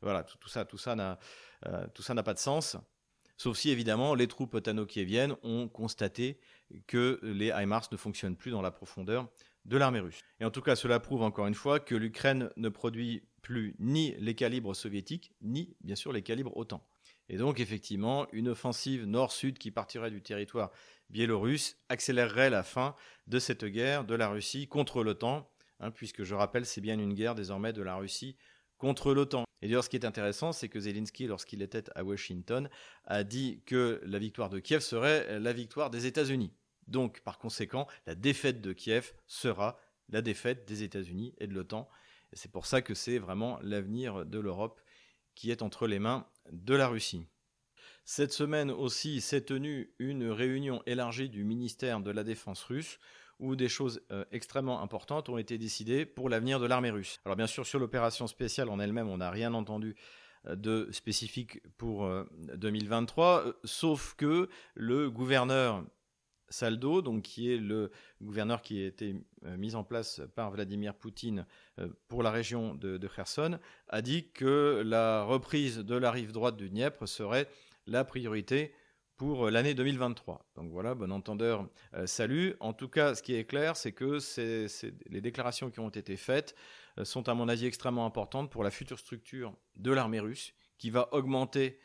voilà, 0.00 0.22
tout, 0.22 0.48
ça, 0.48 0.64
tout 0.64 0.78
ça 0.78 0.94
n'a 0.94 2.22
pas 2.22 2.34
de 2.34 2.38
sens. 2.38 2.76
Sauf 3.36 3.58
si 3.58 3.70
évidemment 3.70 4.14
les 4.14 4.28
troupes 4.28 4.54
otano-kieviennes 4.54 5.34
ont 5.42 5.68
constaté 5.68 6.38
que 6.86 7.18
les 7.22 7.48
HIMARS 7.48 7.88
ne 7.90 7.96
fonctionnent 7.96 8.36
plus 8.36 8.52
dans 8.52 8.62
la 8.62 8.70
profondeur 8.70 9.28
de 9.64 9.76
l'armée 9.76 10.00
russe. 10.00 10.20
Et 10.40 10.44
en 10.44 10.50
tout 10.50 10.60
cas, 10.60 10.76
cela 10.76 11.00
prouve 11.00 11.22
encore 11.22 11.46
une 11.46 11.54
fois 11.54 11.80
que 11.80 11.94
l'Ukraine 11.94 12.50
ne 12.56 12.68
produit 12.68 13.24
plus 13.42 13.74
ni 13.78 14.14
les 14.18 14.34
calibres 14.34 14.74
soviétiques, 14.74 15.32
ni 15.42 15.76
bien 15.80 15.96
sûr 15.96 16.12
les 16.12 16.22
calibres 16.22 16.56
OTAN. 16.56 16.82
Et 17.28 17.36
donc, 17.36 17.60
effectivement, 17.60 18.26
une 18.32 18.48
offensive 18.48 19.06
nord-sud 19.06 19.58
qui 19.58 19.70
partirait 19.70 20.10
du 20.10 20.22
territoire 20.22 20.70
biélorusse 21.10 21.78
accélérerait 21.88 22.50
la 22.50 22.62
fin 22.62 22.94
de 23.26 23.38
cette 23.38 23.64
guerre 23.64 24.04
de 24.04 24.14
la 24.14 24.28
Russie 24.28 24.68
contre 24.68 25.02
l'OTAN, 25.02 25.48
hein, 25.80 25.90
puisque 25.90 26.24
je 26.24 26.34
rappelle, 26.34 26.66
c'est 26.66 26.80
bien 26.80 26.98
une 26.98 27.14
guerre 27.14 27.34
désormais 27.34 27.72
de 27.72 27.82
la 27.82 27.96
Russie 27.96 28.36
contre 28.78 29.14
l'OTAN. 29.14 29.44
Et 29.62 29.66
d'ailleurs, 29.66 29.84
ce 29.84 29.88
qui 29.88 29.96
est 29.96 30.04
intéressant, 30.04 30.52
c'est 30.52 30.68
que 30.68 30.80
Zelensky, 30.80 31.26
lorsqu'il 31.26 31.62
était 31.62 31.84
à 31.94 32.04
Washington, 32.04 32.68
a 33.06 33.24
dit 33.24 33.62
que 33.64 34.00
la 34.04 34.18
victoire 34.18 34.50
de 34.50 34.58
Kiev 34.58 34.80
serait 34.80 35.40
la 35.40 35.52
victoire 35.54 35.88
des 35.88 36.04
États-Unis. 36.04 36.52
Donc, 36.86 37.20
par 37.20 37.38
conséquent, 37.38 37.86
la 38.06 38.14
défaite 38.14 38.60
de 38.60 38.74
Kiev 38.74 39.14
sera 39.26 39.78
la 40.10 40.20
défaite 40.20 40.68
des 40.68 40.82
États-Unis 40.82 41.34
et 41.38 41.46
de 41.46 41.54
l'OTAN. 41.54 41.88
C'est 42.34 42.50
pour 42.50 42.66
ça 42.66 42.82
que 42.82 42.92
c'est 42.92 43.18
vraiment 43.18 43.58
l'avenir 43.62 44.26
de 44.26 44.38
l'Europe 44.38 44.82
qui 45.34 45.50
est 45.50 45.62
entre 45.62 45.86
les 45.86 45.98
mains 45.98 46.26
de 46.52 46.74
la 46.74 46.88
Russie. 46.88 47.26
Cette 48.04 48.32
semaine 48.32 48.70
aussi 48.70 49.20
s'est 49.20 49.40
tenue 49.40 49.94
une 49.98 50.30
réunion 50.30 50.82
élargie 50.86 51.30
du 51.30 51.44
ministère 51.44 52.00
de 52.00 52.10
la 52.10 52.22
Défense 52.22 52.62
russe 52.64 52.98
où 53.40 53.56
des 53.56 53.68
choses 53.68 54.00
euh, 54.12 54.24
extrêmement 54.30 54.82
importantes 54.82 55.28
ont 55.28 55.38
été 55.38 55.58
décidées 55.58 56.06
pour 56.06 56.28
l'avenir 56.28 56.60
de 56.60 56.66
l'armée 56.66 56.90
russe. 56.90 57.20
Alors 57.24 57.36
bien 57.36 57.46
sûr, 57.46 57.66
sur 57.66 57.78
l'opération 57.78 58.26
spéciale 58.26 58.68
en 58.68 58.78
elle-même, 58.78 59.08
on 59.08 59.18
n'a 59.18 59.30
rien 59.30 59.54
entendu 59.54 59.96
euh, 60.46 60.54
de 60.54 60.88
spécifique 60.92 61.60
pour 61.76 62.08
2023, 62.56 63.46
euh, 63.46 63.52
sauf 63.64 64.14
que 64.16 64.48
le 64.74 65.10
gouverneur 65.10 65.84
Saldo, 66.48 67.02
donc 67.02 67.22
qui 67.22 67.52
est 67.52 67.56
le 67.56 67.90
gouverneur 68.22 68.62
qui 68.62 68.82
a 68.82 68.86
été 68.86 69.14
euh, 69.44 69.56
mis 69.56 69.74
en 69.74 69.84
place 69.84 70.20
par 70.34 70.50
Vladimir 70.50 70.94
Poutine 70.94 71.46
euh, 71.78 71.88
pour 72.08 72.22
la 72.22 72.30
région 72.30 72.74
de, 72.74 72.98
Kherson, 73.08 73.58
a 73.88 74.02
dit 74.02 74.30
que 74.30 74.82
la 74.84 75.24
reprise 75.24 75.78
de 75.78 75.94
la 75.94 76.10
rive 76.10 76.32
droite 76.32 76.56
du 76.56 76.70
Dniepr 76.70 77.08
serait 77.08 77.48
la 77.86 78.04
priorité 78.04 78.72
pour 79.16 79.50
l'année 79.50 79.74
2023. 79.74 80.44
Donc 80.56 80.72
voilà, 80.72 80.94
bon 80.94 81.12
entendeur, 81.12 81.68
euh, 81.94 82.06
salut. 82.06 82.54
En 82.60 82.72
tout 82.72 82.88
cas, 82.88 83.14
ce 83.14 83.22
qui 83.22 83.34
est 83.34 83.44
clair, 83.44 83.76
c'est 83.76 83.92
que 83.92 84.18
les 85.08 85.20
déclarations 85.20 85.70
qui 85.70 85.80
ont 85.80 85.90
été 85.90 86.16
faites 86.16 86.54
sont 87.02 87.28
à 87.28 87.34
mon 87.34 87.48
avis 87.48 87.66
extrêmement 87.66 88.06
importantes 88.06 88.50
pour 88.50 88.64
la 88.64 88.70
future 88.70 88.98
structure 88.98 89.54
de 89.76 89.92
l'armée 89.92 90.20
russe, 90.20 90.54
qui 90.78 90.90
va 90.90 91.08
augmenter 91.12 91.78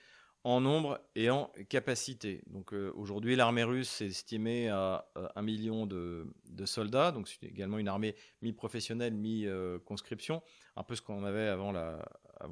en 0.43 0.61
nombre 0.61 0.99
et 1.15 1.29
en 1.29 1.51
capacité. 1.69 2.41
Donc 2.47 2.73
euh, 2.73 2.91
aujourd'hui, 2.95 3.35
l'armée 3.35 3.63
russe 3.63 4.01
est 4.01 4.07
estimée 4.07 4.69
à, 4.69 5.05
un 5.35 5.41
million 5.41 5.85
de, 5.85 6.27
soldats, 6.65 7.11
donc 7.11 7.27
c'est 7.27 7.45
également 7.45 7.77
une 7.77 7.87
armée 7.87 8.15
mi-professionnelle, 8.41 9.13
mi-conscription, 9.13 10.41
un 10.75 10.83
peu 10.83 10.95
ce 10.95 11.01
qu'on 11.01 11.23
avait 11.23 11.47
avant 11.47 11.71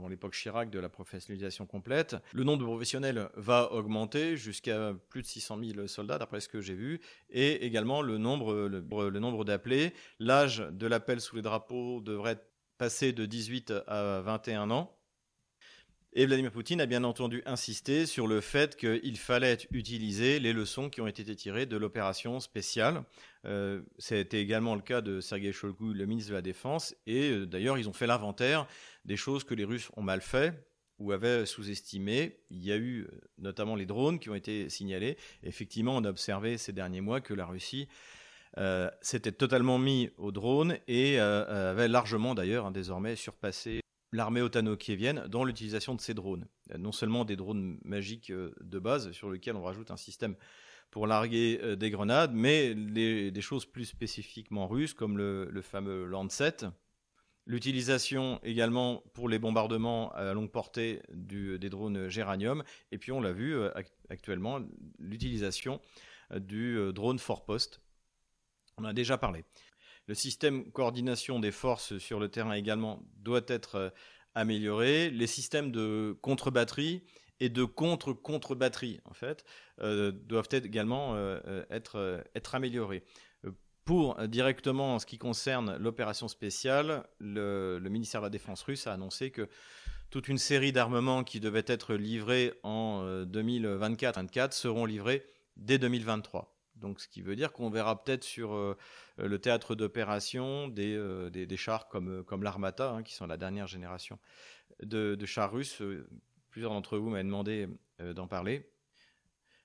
l'époque 0.09 0.33
Chirac 0.33 0.69
de 0.69 0.79
la 0.79 0.89
professionnalisation 0.89 1.65
complète. 1.65 2.15
Le 2.33 2.43
nombre 2.43 2.59
de 2.59 2.65
professionnels 2.65 3.29
va 3.35 3.71
augmenter 3.73 4.37
jusqu'à 4.37 4.93
plus 5.09 5.21
de 5.21 5.27
600 5.27 5.59
000 5.75 5.87
soldats, 5.87 6.17
d'après 6.17 6.39
ce 6.39 6.47
que 6.47 6.61
j'ai 6.61 6.75
vu, 6.75 7.01
et 7.29 7.65
également 7.65 8.01
le 8.01 8.17
nombre, 8.17 8.53
le 8.53 9.19
nombre 9.19 9.43
d'appelés. 9.43 9.93
L'âge 10.19 10.65
de 10.71 10.87
l'appel 10.87 11.19
sous 11.19 11.35
les 11.35 11.41
drapeaux 11.41 12.01
devrait 12.01 12.41
passer 12.77 13.11
de 13.11 13.25
18 13.25 13.73
à 13.87 14.21
21 14.21 14.71
ans. 14.71 14.96
Et 16.19 16.25
Vladimir 16.25 16.51
Poutine 16.51 16.81
a 16.81 16.87
bien 16.87 17.03
entendu 17.03 17.43
insisté 17.45 18.07
sur 18.07 18.25
le 18.25 18.41
fait 18.41 18.75
qu'il 18.75 19.19
fallait 19.19 19.59
utiliser 19.69 20.39
les 20.39 20.51
leçons 20.51 20.89
qui 20.89 20.99
ont 20.99 21.05
été 21.05 21.23
tirées 21.35 21.67
de 21.67 21.77
l'opération 21.77 22.39
spéciale. 22.39 23.03
Euh, 23.45 23.83
C'était 23.99 24.41
également 24.41 24.73
le 24.73 24.81
cas 24.81 25.01
de 25.01 25.21
Sergei 25.21 25.51
Shoigu, 25.51 25.93
le 25.93 26.07
ministre 26.07 26.31
de 26.31 26.35
la 26.35 26.41
Défense. 26.41 26.95
Et 27.05 27.29
euh, 27.29 27.45
d'ailleurs, 27.45 27.77
ils 27.77 27.87
ont 27.87 27.93
fait 27.93 28.07
l'inventaire 28.07 28.65
des 29.05 29.15
choses 29.15 29.43
que 29.43 29.53
les 29.53 29.63
Russes 29.63 29.91
ont 29.95 30.01
mal 30.01 30.21
fait 30.21 30.55
ou 30.97 31.11
avaient 31.11 31.45
sous-estimé. 31.45 32.39
Il 32.49 32.63
y 32.63 32.71
a 32.71 32.77
eu 32.77 33.01
euh, 33.01 33.21
notamment 33.37 33.75
les 33.75 33.85
drones 33.85 34.17
qui 34.17 34.31
ont 34.31 34.35
été 34.35 34.69
signalés. 34.69 35.17
effectivement, 35.43 35.95
on 35.95 36.03
a 36.03 36.09
observé 36.09 36.57
ces 36.57 36.73
derniers 36.73 37.01
mois 37.01 37.21
que 37.21 37.35
la 37.35 37.45
Russie 37.45 37.87
s'était 39.01 39.33
totalement 39.33 39.77
mis 39.77 40.09
aux 40.17 40.31
drones 40.31 40.79
et 40.87 41.19
avait 41.19 41.87
largement 41.87 42.33
d'ailleurs 42.33 42.65
hein, 42.65 42.71
désormais 42.71 43.15
surpassé 43.15 43.81
l'armée 44.11 44.41
otano-kievienne 44.41 45.27
dans 45.27 45.43
l'utilisation 45.43 45.95
de 45.95 46.01
ces 46.01 46.13
drones. 46.13 46.47
Non 46.77 46.91
seulement 46.91 47.25
des 47.25 47.35
drones 47.35 47.79
magiques 47.83 48.29
euh, 48.29 48.53
de 48.61 48.79
base 48.79 49.11
sur 49.11 49.31
lesquels 49.31 49.55
on 49.55 49.63
rajoute 49.63 49.91
un 49.91 49.97
système 49.97 50.35
pour 50.91 51.07
larguer 51.07 51.59
euh, 51.61 51.75
des 51.75 51.89
grenades, 51.89 52.33
mais 52.33 52.73
des 52.73 53.41
choses 53.41 53.65
plus 53.65 53.85
spécifiquement 53.85 54.67
russes 54.67 54.93
comme 54.93 55.17
le, 55.17 55.61
fameux 55.61 56.05
Lancet. 56.05 56.57
L'utilisation 57.45 58.39
également 58.43 59.03
pour 59.13 59.29
les 59.29 59.39
bombardements 59.39 60.11
à 60.13 60.33
longue 60.33 60.51
portée 60.51 61.01
des 61.09 61.69
drones 61.69 62.09
Géranium. 62.09 62.63
Et 62.91 62.97
puis 62.97 63.11
on 63.11 63.21
l'a 63.21 63.31
vu 63.31 63.55
euh, 63.55 63.71
actuellement, 64.09 64.59
l'utilisation 64.99 65.79
du 66.35 66.77
drone 66.93 67.19
Four-Post. 67.19 67.81
On 68.77 68.83
en 68.83 68.89
a 68.89 68.93
déjà 68.93 69.17
parlé. 69.17 69.45
Le 70.07 70.15
système 70.15 70.71
coordination 70.71 71.39
des 71.39 71.51
forces 71.51 71.97
sur 71.97 72.19
le 72.19 72.29
terrain 72.29 72.53
également 72.53 73.03
doit 73.17 73.41
être 73.47 73.75
euh, 73.75 73.89
amélioré. 74.35 75.09
Les 75.09 75.27
systèmes 75.27 75.71
de 75.71 76.17
contre-batterie 76.21 77.03
et 77.39 77.49
de 77.49 77.63
contre-contre-batterie, 77.63 78.99
en 79.05 79.13
fait, 79.13 79.45
doivent 79.79 80.47
être 80.49 80.65
également 80.65 81.15
être, 81.69 82.23
être 82.33 82.55
améliorées. 82.55 83.03
Pour 83.85 84.15
directement 84.27 84.95
en 84.95 84.99
ce 84.99 85.05
qui 85.05 85.19
concerne 85.19 85.77
l'opération 85.77 86.27
spéciale, 86.27 87.07
le, 87.19 87.77
le, 87.77 87.89
ministère 87.91 88.21
de 88.21 88.25
la 88.25 88.31
Défense 88.31 88.63
russe 88.63 88.87
a 88.87 88.93
annoncé 88.93 89.29
que 89.29 89.49
toute 90.09 90.29
une 90.29 90.39
série 90.39 90.71
d'armements 90.71 91.23
qui 91.23 91.39
devaient 91.39 91.63
être 91.67 91.93
livrés 91.93 92.53
en 92.63 93.03
2024-2024 93.25 94.51
seront 94.53 94.85
livrés 94.85 95.23
dès 95.57 95.77
2023. 95.77 96.56
Donc, 96.79 96.99
ce 96.99 97.07
qui 97.07 97.21
veut 97.21 97.35
dire 97.35 97.51
qu'on 97.51 97.69
verra 97.69 98.03
peut-être 98.03 98.23
sur 98.23 98.53
euh, 98.53 98.77
le 99.17 99.39
théâtre 99.39 99.75
d'opération 99.75 100.67
des, 100.67 100.95
euh, 100.95 101.55
chars 101.55 101.87
comme, 101.87 102.19
euh, 102.19 102.23
comme 102.23 102.43
l'Armata, 102.43 102.91
hein, 102.91 103.03
qui 103.03 103.13
sont 103.13 103.27
la 103.27 103.37
dernière 103.37 103.67
génération 103.67 104.19
de, 104.83 105.17
chars 105.25 105.51
russes. 105.51 105.81
Plusieurs 106.49 106.71
d'entre 106.71 106.97
vous 106.97 107.09
m'avaient 107.09 107.23
demandé 107.23 107.67
d'en 107.99 108.27
parler. 108.27 108.69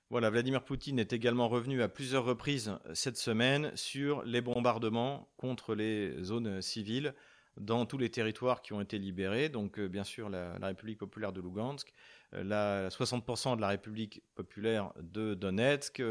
Voilà, 0.09 0.29
Vladimir 0.29 0.63
Poutine 0.63 0.99
est 0.99 1.13
également 1.13 1.47
revenu 1.47 1.81
à 1.81 1.89
plusieurs 1.89 2.23
reprises 2.23 2.77
cette 2.93 3.17
semaine 3.17 3.71
sur 3.75 4.23
les 4.23 4.41
bombardements 4.41 5.31
contre 5.37 5.73
les 5.73 6.21
zones 6.23 6.61
civiles 6.61 7.15
dans 7.57 7.85
tous 7.85 7.97
les 7.97 8.09
territoires 8.09 8.61
qui 8.61 8.73
ont 8.73 8.81
été 8.81 8.99
libérés. 8.99 9.49
Donc, 9.49 9.79
bien 9.79 10.03
sûr, 10.03 10.29
la, 10.29 10.57
République 10.61 10.99
populaire 10.99 11.31
de 11.31 11.41
Lugansk, 11.41 11.93
la 12.31 12.89
60% 12.89 13.55
de 13.55 13.61
la 13.61 13.69
République 13.69 14.21
populaire 14.35 14.93
de 14.99 15.33
Donetsk, 15.33 16.01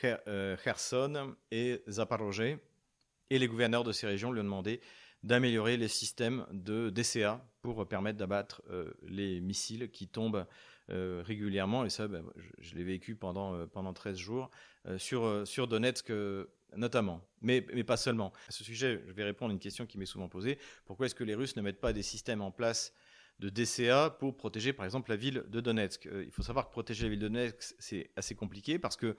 Kherson 0.00 1.34
et 1.50 1.82
Zaporozhye. 1.88 2.56
Et 3.30 3.38
les 3.38 3.46
gouverneurs 3.46 3.84
de 3.84 3.92
ces 3.92 4.06
régions 4.06 4.32
lui 4.32 4.40
ont 4.40 4.44
demandé 4.44 4.80
d'améliorer 5.22 5.76
les 5.76 5.88
systèmes 5.88 6.46
de 6.50 6.90
DCA 6.90 7.46
pour 7.62 7.86
permettre 7.86 8.18
d'abattre 8.18 8.62
euh, 8.70 8.92
les 9.02 9.40
missiles 9.40 9.90
qui 9.90 10.08
tombent 10.08 10.46
euh, 10.90 11.22
régulièrement. 11.24 11.84
Et 11.84 11.90
ça, 11.90 12.08
ben, 12.08 12.24
je, 12.58 12.74
l'ai 12.74 12.84
vécu 12.84 13.14
pendant, 13.14 13.66
pendant 13.68 13.92
13 13.92 14.16
jours 14.16 14.50
sur, 14.96 15.46
sur 15.46 15.68
Donetsk 15.68 16.10
notamment, 16.76 17.20
mais, 17.40 17.66
mais 17.74 17.84
pas 17.84 17.96
seulement. 17.96 18.32
À 18.48 18.52
ce 18.52 18.64
sujet, 18.64 19.02
je 19.06 19.12
vais 19.12 19.24
répondre 19.24 19.50
à 19.50 19.54
une 19.54 19.60
question 19.60 19.86
qui 19.86 19.98
m'est 19.98 20.06
souvent 20.06 20.28
posée. 20.28 20.58
Pourquoi 20.84 21.06
est-ce 21.06 21.14
que 21.14 21.24
les 21.24 21.34
Russes 21.34 21.56
ne 21.56 21.62
mettent 21.62 21.80
pas 21.80 21.92
des 21.92 22.02
systèmes 22.02 22.40
en 22.40 22.50
place 22.50 22.92
de 23.38 23.48
DCA 23.48 24.10
pour 24.18 24.36
protéger 24.36 24.72
par 24.72 24.84
exemple 24.84 25.10
la 25.10 25.16
ville 25.16 25.44
de 25.48 25.60
Donetsk? 25.60 26.08
Il 26.12 26.30
faut 26.30 26.42
savoir 26.42 26.66
que 26.66 26.72
protéger 26.72 27.04
la 27.04 27.10
ville 27.10 27.18
de 27.18 27.28
Donetsk, 27.28 27.74
c'est 27.78 28.10
assez 28.16 28.34
compliqué 28.34 28.78
parce 28.78 28.96
que 28.96 29.16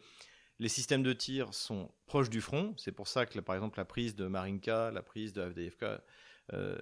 les 0.62 0.70
systèmes 0.70 1.02
de 1.02 1.12
tir 1.12 1.56
sont 1.56 1.90
proches 2.06 2.30
du 2.30 2.40
front. 2.40 2.76
C'est 2.78 2.92
pour 2.92 3.08
ça 3.08 3.26
que, 3.26 3.40
par 3.40 3.56
exemple, 3.56 3.80
la 3.80 3.86
prise 3.86 4.16
de 4.16 4.28
Marinka, 4.28 4.92
la 4.92 5.02
prise 5.02 5.34
de 5.34 5.42
Avdeyevka, 5.42 6.04
euh, 6.54 6.78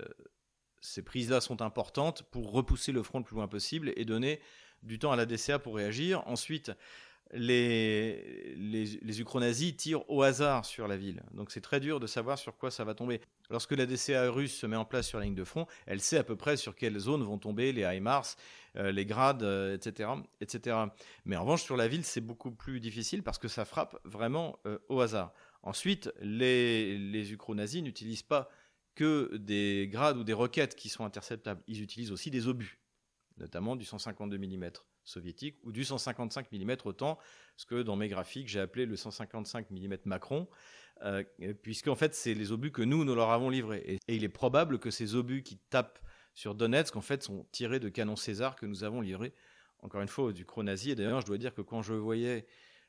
ces 0.81 1.01
prises-là 1.01 1.39
sont 1.39 1.61
importantes 1.61 2.23
pour 2.23 2.51
repousser 2.51 2.91
le 2.91 3.01
front 3.03 3.19
le 3.19 3.23
plus 3.23 3.37
loin 3.37 3.47
possible 3.47 3.93
et 3.95 4.03
donner 4.03 4.41
du 4.83 4.99
temps 4.99 5.13
à 5.13 5.15
la 5.15 5.25
DCA 5.25 5.59
pour 5.59 5.77
réagir. 5.77 6.27
Ensuite, 6.27 6.73
les, 7.31 8.53
les, 8.57 9.75
tirent 9.77 10.09
au 10.09 10.23
hasard 10.23 10.65
sur 10.65 10.85
la 10.87 10.97
ville. 10.97 11.23
Donc 11.31 11.51
c'est 11.51 11.61
très 11.61 11.79
dur 11.79 12.01
de 12.01 12.07
savoir 12.07 12.37
sur 12.37 12.57
quoi 12.57 12.71
ça 12.71 12.83
va 12.83 12.93
tomber. 12.95 13.21
Lorsque 13.49 13.71
la 13.71 13.85
DCA 13.85 14.29
russe 14.29 14.55
se 14.57 14.65
met 14.65 14.75
en 14.75 14.85
place 14.85 15.07
sur 15.07 15.19
la 15.19 15.25
ligne 15.25 15.35
de 15.35 15.43
front, 15.45 15.67
elle 15.85 16.01
sait 16.01 16.17
à 16.17 16.23
peu 16.23 16.35
près 16.35 16.57
sur 16.57 16.75
quelles 16.75 16.97
zones 16.97 17.23
vont 17.23 17.37
tomber 17.37 17.71
les 17.71 17.83
HIMARS, 17.83 18.35
les 18.75 19.05
grades, 19.05 19.43
etc., 19.73 20.10
euh, 20.12 20.21
etc. 20.41 20.77
Mais 21.25 21.36
en 21.36 21.41
revanche, 21.41 21.63
sur 21.63 21.77
la 21.77 21.88
ville, 21.88 22.03
c'est 22.03 22.21
beaucoup 22.21 22.51
plus 22.51 22.79
difficile 22.79 23.23
parce 23.23 23.38
que 23.38 23.47
ça 23.47 23.65
frappe 23.65 23.99
vraiment 24.05 24.60
euh, 24.65 24.79
au 24.89 25.01
hasard. 25.01 25.34
Ensuite, 25.63 26.12
les, 26.21 26.97
les 26.97 27.38
n'utilisent 27.82 28.23
pas 28.23 28.49
que 28.95 29.36
des 29.38 29.88
grades 29.91 30.17
ou 30.17 30.23
des 30.23 30.34
roquettes 30.34 30.75
qui 30.75 30.89
sont 30.89 31.05
interceptables. 31.05 31.62
Ils 31.67 31.82
utilisent 31.82 32.12
aussi 32.12 32.32
des 32.32 32.47
obus, 32.47 32.79
notamment 33.38 33.75
du 33.75 33.86
152 33.86 34.38
mm 34.38 34.71
soviétique 35.03 35.58
ou 35.63 35.71
du 35.71 35.84
155 35.84 36.51
mm 36.51 36.77
autant, 36.86 37.17
ce 37.58 37.65
que 37.65 37.82
dans 37.82 37.95
mes 37.95 38.08
graphiques 38.08 38.47
j'ai 38.47 38.60
appelé 38.60 38.86
le 38.86 38.95
155 38.95 39.71
mm 39.71 39.97
Macron, 40.05 40.47
euh, 41.03 41.23
puisqu'en 41.63 41.95
fait 41.95 42.13
c'est 42.13 42.34
les 42.34 42.51
obus 42.51 42.71
que 42.71 42.82
nous, 42.82 43.03
nous 43.05 43.15
leur 43.15 43.32
avons 43.32 43.49
livrés. 43.49 43.99
Et, 44.08 44.15
il 44.15 44.23
est 44.23 44.29
probable 44.29 44.79
que 44.79 44.91
ces 44.91 45.15
obus 45.15 45.43
qui 45.43 45.58
tapent 45.69 45.99
sur 46.39 46.56
Donetsk, 46.56 46.95
en 46.95 47.02
fait, 47.02 47.21
sont 47.21 47.45
tirés 47.52 47.82
de 47.82 47.89
canons 47.89 48.15
César 48.15 48.56
que 48.56 48.65
nous 48.65 48.86
avons 48.86 49.02
livrés, 49.02 49.34
encore 49.80 49.99
une 49.99 50.08
fois, 50.08 50.32
du 50.32 50.45
nazi. 50.63 50.91
Et 50.91 50.95
d'ailleurs, 50.95 51.19
je 51.19 51.25
dois 51.25 51.38
dire 51.38 51.54
que 51.54 51.62
quand 51.62 51.82
je 51.82 51.93
voyais 51.93 52.45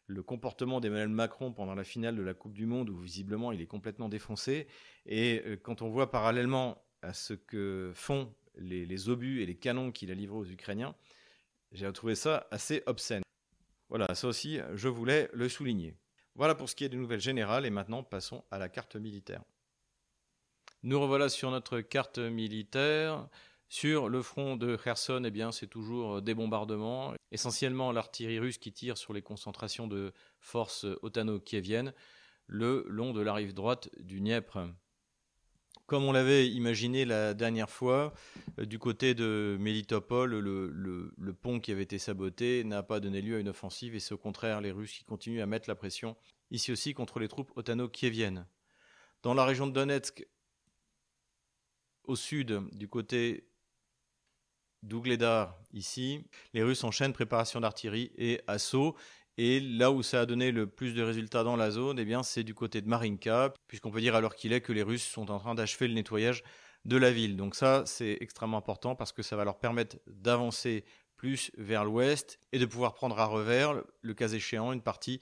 le 0.07 0.23
comportement 0.23 0.81
d'Emmanuel 0.81 1.09
Macron 1.09 1.53
pendant 1.53 1.75
la 1.75 1.83
finale 1.83 2.15
de 2.15 2.23
la 2.23 2.33
Coupe 2.33 2.53
du 2.53 2.65
Monde, 2.65 2.91
où 2.91 3.01
visiblement 3.01 3.51
il 3.51 3.61
est 3.61 3.67
complètement 3.67 4.09
défoncé, 4.09 4.69
et 5.05 5.43
euh, 5.45 5.57
quand 5.61 5.83
on 5.83 5.89
voit 5.89 6.13
parallèlement 6.13 6.81
à 7.03 7.13
ce 7.13 7.35
que 7.35 7.91
font 7.93 8.33
les, 8.55 9.09
obus 9.09 9.43
et 9.43 9.47
les 9.47 9.57
canons 9.57 9.91
qu'il 9.91 10.13
a 10.13 10.15
livrés 10.15 10.39
aux 10.39 10.47
Ukrainiens, 10.49 10.95
j'ai 11.73 11.93
trouvé 11.93 12.15
ça 12.15 12.47
assez 12.53 12.85
obscène. 12.87 13.25
Voilà, 13.89 14.15
ça 14.15 14.29
aussi, 14.29 14.61
je 14.75 14.87
voulais 14.87 15.29
le 15.33 15.49
souligner. 15.49 15.97
Voilà 16.37 16.55
pour 16.55 16.69
ce 16.69 16.77
qui 16.77 16.85
est 16.85 16.89
des 16.89 16.97
nouvelles 16.97 17.21
générales, 17.21 17.67
et 17.67 17.71
maintenant 17.71 18.05
passons 18.05 18.45
à 18.53 18.59
la 18.59 18.69
carte 18.69 18.95
militaire. 18.95 19.43
Nous 20.83 21.01
revoilà 21.01 21.29
sur 21.29 21.51
notre 21.51 21.81
carte 21.81 22.19
militaire. 22.19 23.29
Sur 23.69 24.09
le 24.09 24.21
front 24.21 24.57
de 24.57 24.75
Kherson, 24.77 25.23
eh 25.25 25.31
bien, 25.31 25.53
c'est 25.53 25.69
toujours 25.69 26.23
des 26.23 26.35
bombardements, 26.35 27.14
essentiellement 27.31 27.93
l'artillerie 27.93 28.40
russe 28.40 28.59
qui 28.59 28.73
tire 28.73 28.99
sur 28.99 29.12
les 29.12 29.23
concentrations 29.23 29.87
de 29.87 30.12
forces 30.40 30.87
otano-kieviennes 31.03 31.93
le 32.49 32.85
long 32.88 33.12
de 33.12 33.21
la 33.21 33.33
rive 33.33 33.55
droite 33.55 33.88
du 34.01 34.19
Dniepr. 34.19 34.66
Comme 35.87 36.05
on 36.05 36.12
l'avait 36.12 36.49
imaginé 36.49 37.05
la 37.05 37.33
dernière 37.35 37.71
fois, 37.71 38.12
euh, 38.59 38.64
du 38.64 38.79
côté 38.79 39.14
de 39.14 39.57
Melitopol, 39.61 40.38
le, 40.38 41.12
le, 41.16 41.33
pont 41.33 41.61
qui 41.61 41.71
avait 41.71 41.83
été 41.83 41.99
saboté 41.99 42.64
n'a 42.64 42.83
pas 42.83 43.01
donné 43.01 43.23
lieu 43.23 43.37
à 43.37 43.38
une 43.38 43.49
offensive 43.49 43.95
et 43.95 44.01
c'est 44.01 44.14
au 44.14 44.19
contraire 44.19 44.61
les 44.61 44.73
Russes 44.73 44.99
qui 44.99 45.05
continuent 45.05 45.43
à 45.43 45.47
mettre 45.47 45.69
la 45.69 45.75
pression, 45.75 46.16
ici 46.51 46.73
aussi 46.73 46.95
contre 46.95 47.21
les 47.21 47.29
troupes 47.29 47.53
otano-kieviennes. 47.57 48.47
Dans 49.23 49.35
la 49.35 49.45
région 49.45 49.66
de 49.66 49.73
Donetsk, 49.73 50.27
au 52.11 52.16
sud, 52.16 52.61
du 52.73 52.88
côté 52.88 53.46
d'Ougledar, 54.83 55.57
ici, 55.73 56.25
les 56.55 56.62
Russes 56.62 56.83
enchaînent 56.83 57.12
préparation 57.12 57.61
d'artillerie 57.61 58.11
et 58.16 58.40
assaut. 58.49 58.96
Et 59.38 59.61
là 59.61 59.92
où 59.92 60.03
ça 60.03 60.23
a 60.23 60.27
donné 60.27 60.51
le 60.51 60.66
plus 60.66 60.92
de 60.92 61.03
résultats 61.03 61.44
dans 61.44 61.55
la 61.55 61.70
zone, 61.70 61.99
eh 62.01 62.05
bien, 62.05 62.23
c'est 62.25 62.42
du 62.42 62.53
côté 62.53 62.81
de 62.81 62.88
Marinka, 62.88 63.55
puisqu'on 63.68 63.92
peut 63.92 64.01
dire 64.01 64.16
alors 64.16 64.35
qu'il 64.35 64.53
est 64.53 64.61
que 64.61 64.73
les 64.73 64.83
Russes 64.83 65.07
sont 65.07 65.31
en 65.31 65.38
train 65.38 65.55
d'achever 65.55 65.87
le 65.87 65.94
nettoyage 65.94 66.42
de 66.85 66.96
la 66.96 67.12
ville. 67.12 67.37
Donc 67.37 67.55
ça, 67.55 67.85
c'est 67.87 68.18
extrêmement 68.20 68.59
important 68.59 68.96
parce 68.96 69.12
que 69.12 69.23
ça 69.23 69.37
va 69.37 69.44
leur 69.44 69.61
permettre 69.61 69.96
d'avancer 70.09 70.85
plus 71.16 71.53
vers 71.57 71.85
l'ouest 71.85 72.40
et 72.53 72.59
de 72.59 72.66
pouvoir 72.66 72.94
prendre 72.94 73.18
à 73.20 73.27
revers, 73.27 73.83
le 74.03 74.14
cas 74.14 74.29
échéant, 74.29 74.73
une 74.73 74.83
partie 74.83 75.20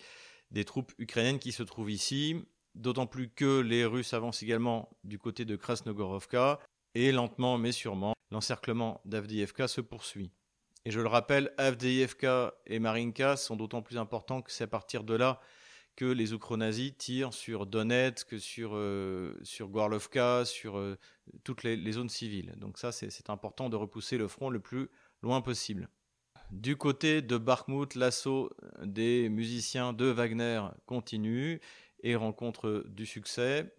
des 0.50 0.64
troupes 0.64 0.92
ukrainiennes 0.98 1.38
qui 1.38 1.52
se 1.52 1.62
trouvent 1.62 1.90
ici. 1.90 2.36
D'autant 2.74 3.06
plus 3.06 3.28
que 3.28 3.60
les 3.60 3.84
Russes 3.84 4.14
avancent 4.14 4.42
également 4.42 4.88
du 5.02 5.18
côté 5.18 5.44
de 5.44 5.56
Krasnogorovka 5.56 6.60
et 6.94 7.12
lentement 7.12 7.58
mais 7.58 7.72
sûrement, 7.72 8.14
l'encerclement 8.30 9.00
d'Avdiivka 9.04 9.68
se 9.68 9.80
poursuit. 9.80 10.30
Et 10.84 10.90
je 10.90 11.00
le 11.00 11.08
rappelle, 11.08 11.52
Avdiivka 11.58 12.54
et 12.66 12.78
Marinka 12.78 13.36
sont 13.36 13.56
d'autant 13.56 13.82
plus 13.82 13.98
importants 13.98 14.42
que 14.42 14.52
c'est 14.52 14.64
à 14.64 14.68
partir 14.68 15.04
de 15.04 15.14
là 15.14 15.40
que 15.96 16.04
les 16.04 16.32
Ukro-nazis 16.32 16.96
tirent 16.96 17.34
sur 17.34 17.66
Donetsk, 17.66 18.38
sur, 18.38 18.76
euh, 18.76 19.36
sur 19.42 19.68
sur 20.44 20.78
euh, 20.78 20.96
toutes 21.42 21.64
les, 21.64 21.76
les, 21.76 21.92
zones 21.92 22.08
civiles. 22.08 22.54
Donc 22.56 22.78
ça, 22.78 22.92
c'est 22.92 23.30
important 23.30 23.68
de 23.68 23.74
repousser 23.74 24.16
le 24.16 24.28
front 24.28 24.48
le 24.48 24.60
plus 24.60 24.90
loin 25.22 25.40
possible. 25.40 25.88
Du 26.52 26.76
côté 26.76 27.20
de 27.20 27.36
Bakhmut, 27.36 27.96
l'assaut 27.96 28.50
des 28.84 29.28
musiciens 29.28 29.92
de 29.92 30.04
Wagner 30.04 30.62
continue 30.86 31.60
et 32.04 32.14
rencontre 32.14 32.84
du 32.86 33.04
succès 33.04 33.74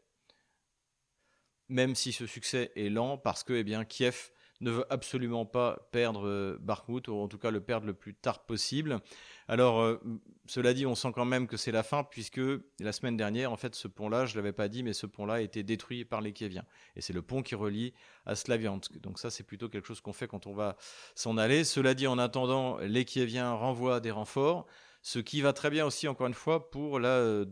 même 1.70 1.96
si 1.96 2.12
ce 2.12 2.26
succès 2.26 2.72
est 2.76 2.90
lent, 2.90 3.18
parce 3.18 3.44
que 3.44 3.54
eh 3.54 3.64
bien, 3.64 3.86
Kiev 3.86 4.32
ne 4.62 4.72
veut 4.72 4.86
absolument 4.90 5.46
pas 5.46 5.88
perdre 5.92 6.28
euh, 6.28 6.58
Bakhmut, 6.60 7.08
ou 7.08 7.16
en 7.16 7.28
tout 7.28 7.38
cas 7.38 7.52
le 7.52 7.62
perdre 7.62 7.88
le 7.88 7.94
plus 7.94 8.14
tard 8.14 8.46
possible. 8.46 9.00
Alors, 9.48 9.80
euh, 9.80 10.00
cela 10.48 10.74
dit, 10.74 10.86
on 10.86 10.96
sent 10.96 11.12
quand 11.16 11.26
même 11.26 11.48
que 11.48 11.58
c'est 11.58 11.72
la 11.72 11.84
fin, 11.84 12.04
puisque 12.04 12.42
la 12.80 12.92
semaine 12.92 13.16
dernière, 13.16 13.52
en 13.52 13.58
fait, 13.58 13.74
ce 13.74 13.88
pont-là, 13.88 14.26
je 14.26 14.34
ne 14.34 14.38
l'avais 14.38 14.52
pas 14.52 14.68
dit, 14.68 14.84
mais 14.84 14.94
ce 14.94 15.06
pont-là 15.06 15.36
a 15.36 15.42
été 15.42 15.64
détruit 15.64 16.04
par 16.04 16.22
les 16.22 16.34
Kieviens. 16.34 16.66
Et 16.96 17.02
c'est 17.02 17.14
le 17.14 17.22
pont 17.22 17.42
qui 17.42 17.56
relie 17.56 17.94
à 18.26 18.36
Slaviansk. 18.36 19.00
Donc 19.00 19.18
ça, 19.18 19.30
c'est 19.30 19.44
plutôt 19.44 19.70
quelque 19.70 19.88
chose 19.88 20.02
qu'on 20.02 20.14
fait 20.14 20.28
quand 20.28 20.46
on 20.46 20.54
va 20.54 20.76
s'en 21.16 21.38
aller. 21.38 21.64
Cela 21.64 21.94
dit, 21.94 22.08
en 22.08 22.18
attendant, 22.18 22.78
les 22.80 23.06
Kieviens 23.06 23.54
renvoient 23.54 24.02
des 24.02 24.12
renforts, 24.12 24.66
ce 25.02 25.20
qui 25.20 25.42
va 25.42 25.54
très 25.54 25.70
bien 25.70 25.86
aussi, 25.86 26.08
encore 26.08 26.28
une 26.28 26.34
fois, 26.34 26.70
pour 26.70 27.00
la 27.00 27.10
euh, 27.10 27.46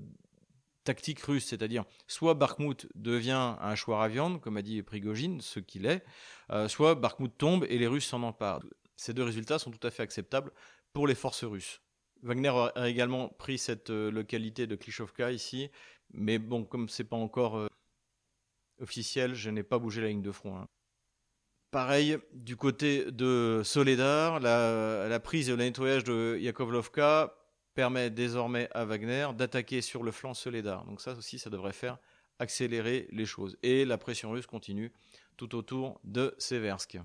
tactique 0.88 1.20
russe, 1.20 1.46
c'est-à-dire 1.46 1.84
soit 2.08 2.34
Bakhmut 2.34 2.88
devient 2.96 3.56
un 3.60 3.76
choix 3.76 4.02
à 4.06 4.08
viande, 4.08 4.40
comme 4.40 4.56
a 4.56 4.62
dit 4.62 4.82
Prigogine, 4.84 5.42
ce 5.42 5.60
qu'il 5.60 5.86
est, 5.86 6.02
euh, 6.52 6.70
soit 6.70 6.96
Bakhmut 6.96 7.38
tombe 7.38 7.66
et 7.68 7.78
les 7.78 7.88
Russes 7.88 8.08
s'en 8.08 8.24
emparent. 8.24 8.64
Ces 8.96 9.14
deux 9.14 9.24
résultats 9.24 9.60
sont 9.60 9.70
tout 9.70 9.86
à 9.86 9.92
fait 9.92 10.04
acceptables 10.04 10.52
pour 10.94 11.06
les 11.06 11.14
forces 11.14 11.44
russes. 11.44 11.82
Wagner 12.24 12.54
a 12.76 12.88
également 12.88 13.28
pris 13.28 13.58
cette 13.58 13.90
euh, 13.90 14.10
localité 14.10 14.66
de 14.66 14.78
Klishovka 14.78 15.34
ici, 15.34 15.70
mais 16.14 16.40
bon, 16.40 16.64
comme 16.64 16.88
c'est 16.88 17.04
pas 17.04 17.18
encore 17.18 17.58
euh, 17.58 17.68
officiel, 18.80 19.36
je 19.36 19.50
n'ai 19.50 19.64
pas 19.64 19.80
bougé 19.80 20.02
la 20.02 20.08
ligne 20.08 20.22
de 20.22 20.32
front. 20.32 20.58
Hein. 20.58 20.70
Pareil, 21.70 22.18
du 22.32 22.56
côté 22.56 23.12
de 23.12 23.62
Soledar, 23.66 24.40
la, 24.40 25.20
prise 25.20 25.50
et 25.50 25.52
le 25.52 25.58
nettoyage 25.58 26.06
de 26.06 26.38
Yakovlovka 26.40 27.36
permet 27.78 28.10
désormais 28.10 28.68
à 28.74 28.86
Wagner 28.86 29.28
d'attaquer 29.36 29.82
sur 29.82 30.02
le 30.02 30.10
flanc 30.12 30.34
Soledar. 30.34 30.84
Donc 30.86 31.00
ça 31.00 31.14
aussi, 31.14 31.38
ça 31.38 31.52
devrait 31.52 31.74
faire 31.74 32.00
accélérer 32.40 33.08
les 33.12 33.28
choses. 33.28 33.56
Et 33.62 33.86
la 33.86 34.00
pression 34.00 34.32
russe 34.32 34.48
continue 34.48 34.92
tout 35.38 35.54
autour 35.54 36.02
de 36.04 36.34
Seversk. 36.40 36.98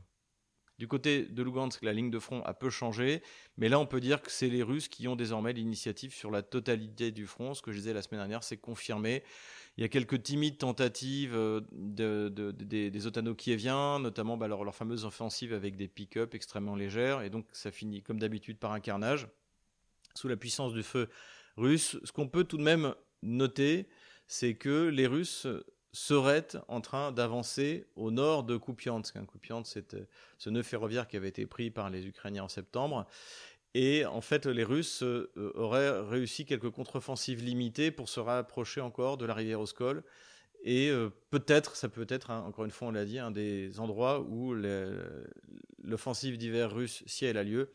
Du 0.78 0.88
côté 0.88 1.26
de 1.26 1.42
Lugansk, 1.42 1.82
la 1.82 1.92
ligne 1.92 2.10
de 2.10 2.18
front 2.18 2.40
a 2.44 2.54
peu 2.54 2.70
changé, 2.70 3.22
mais 3.58 3.68
là 3.68 3.78
on 3.78 3.84
peut 3.84 4.00
dire 4.00 4.22
que 4.22 4.30
c'est 4.30 4.48
les 4.48 4.62
Russes 4.62 4.88
qui 4.88 5.06
ont 5.08 5.14
désormais 5.14 5.52
l'initiative 5.52 6.14
sur 6.14 6.30
la 6.30 6.40
totalité 6.40 7.10
du 7.10 7.26
front. 7.26 7.52
Ce 7.52 7.60
que 7.60 7.70
je 7.70 7.76
disais 7.76 7.92
la 7.92 8.00
semaine 8.00 8.20
dernière, 8.20 8.42
c'est 8.42 8.56
confirmé. 8.56 9.24
Il 9.76 9.82
y 9.82 9.84
a 9.84 9.88
quelques 9.90 10.22
timides 10.22 10.56
tentatives 10.56 11.36
euh, 11.36 11.60
de, 11.72 12.30
des, 12.50 12.90
des 12.90 13.06
otano-kieviens, 13.06 13.98
notamment 13.98 14.38
bah, 14.38 14.48
leur, 14.48 14.64
leur, 14.64 14.74
fameuse 14.74 15.04
offensive 15.04 15.52
avec 15.52 15.76
des 15.76 15.88
pick-up 15.88 16.34
extrêmement 16.34 16.76
légères, 16.76 17.20
et 17.20 17.28
donc 17.28 17.44
ça 17.52 17.70
finit 17.70 18.02
comme 18.02 18.18
d'habitude 18.18 18.58
par 18.58 18.72
un 18.72 18.80
carnage 18.80 19.28
sous 20.14 20.28
la 20.28 20.36
puissance 20.36 20.72
du 20.72 20.82
feu 20.82 21.08
russe. 21.56 21.98
Ce 22.04 22.12
qu'on 22.12 22.28
peut 22.28 22.44
tout 22.44 22.58
de 22.58 22.62
même 22.62 22.94
noter, 23.22 23.88
c'est 24.26 24.54
que 24.54 24.88
les 24.88 25.06
Russes 25.06 25.46
seraient 25.92 26.48
en 26.68 26.80
train 26.80 27.12
d'avancer 27.12 27.86
au 27.96 28.10
nord 28.10 28.44
de 28.44 28.56
Kupiansk. 28.56 29.14
Kupiansk, 29.26 29.70
c'est 29.72 29.94
euh, 29.94 30.06
ce 30.38 30.50
nœud 30.50 30.62
ferroviaire 30.62 31.06
qui 31.06 31.16
avait 31.16 31.28
été 31.28 31.46
pris 31.46 31.70
par 31.70 31.90
les 31.90 32.06
Ukrainiens 32.06 32.44
en 32.44 32.48
septembre. 32.48 33.06
Et 33.74 34.04
en 34.06 34.20
fait, 34.20 34.46
les 34.46 34.64
Russes 34.64 35.02
euh, 35.02 35.30
auraient 35.54 36.00
réussi 36.00 36.44
quelques 36.46 36.70
contre-offensives 36.70 37.42
limitées 37.44 37.90
pour 37.90 38.08
se 38.08 38.20
rapprocher 38.20 38.80
encore 38.80 39.18
de 39.18 39.26
la 39.26 39.34
rivière 39.34 39.60
Oskol. 39.60 40.02
Et 40.64 40.88
euh, 40.88 41.10
peut-être, 41.30 41.76
ça 41.76 41.88
peut 41.88 42.06
être, 42.08 42.30
hein, 42.30 42.42
encore 42.46 42.64
une 42.64 42.70
fois, 42.70 42.88
on 42.88 42.92
l'a 42.92 43.04
dit, 43.04 43.18
un 43.18 43.30
des 43.30 43.78
endroits 43.80 44.20
où 44.20 44.54
l'offensive 45.82 46.38
d'hiver 46.38 46.72
russe, 46.72 47.02
si 47.06 47.26
elle 47.26 47.36
a 47.36 47.44
lieu, 47.44 47.70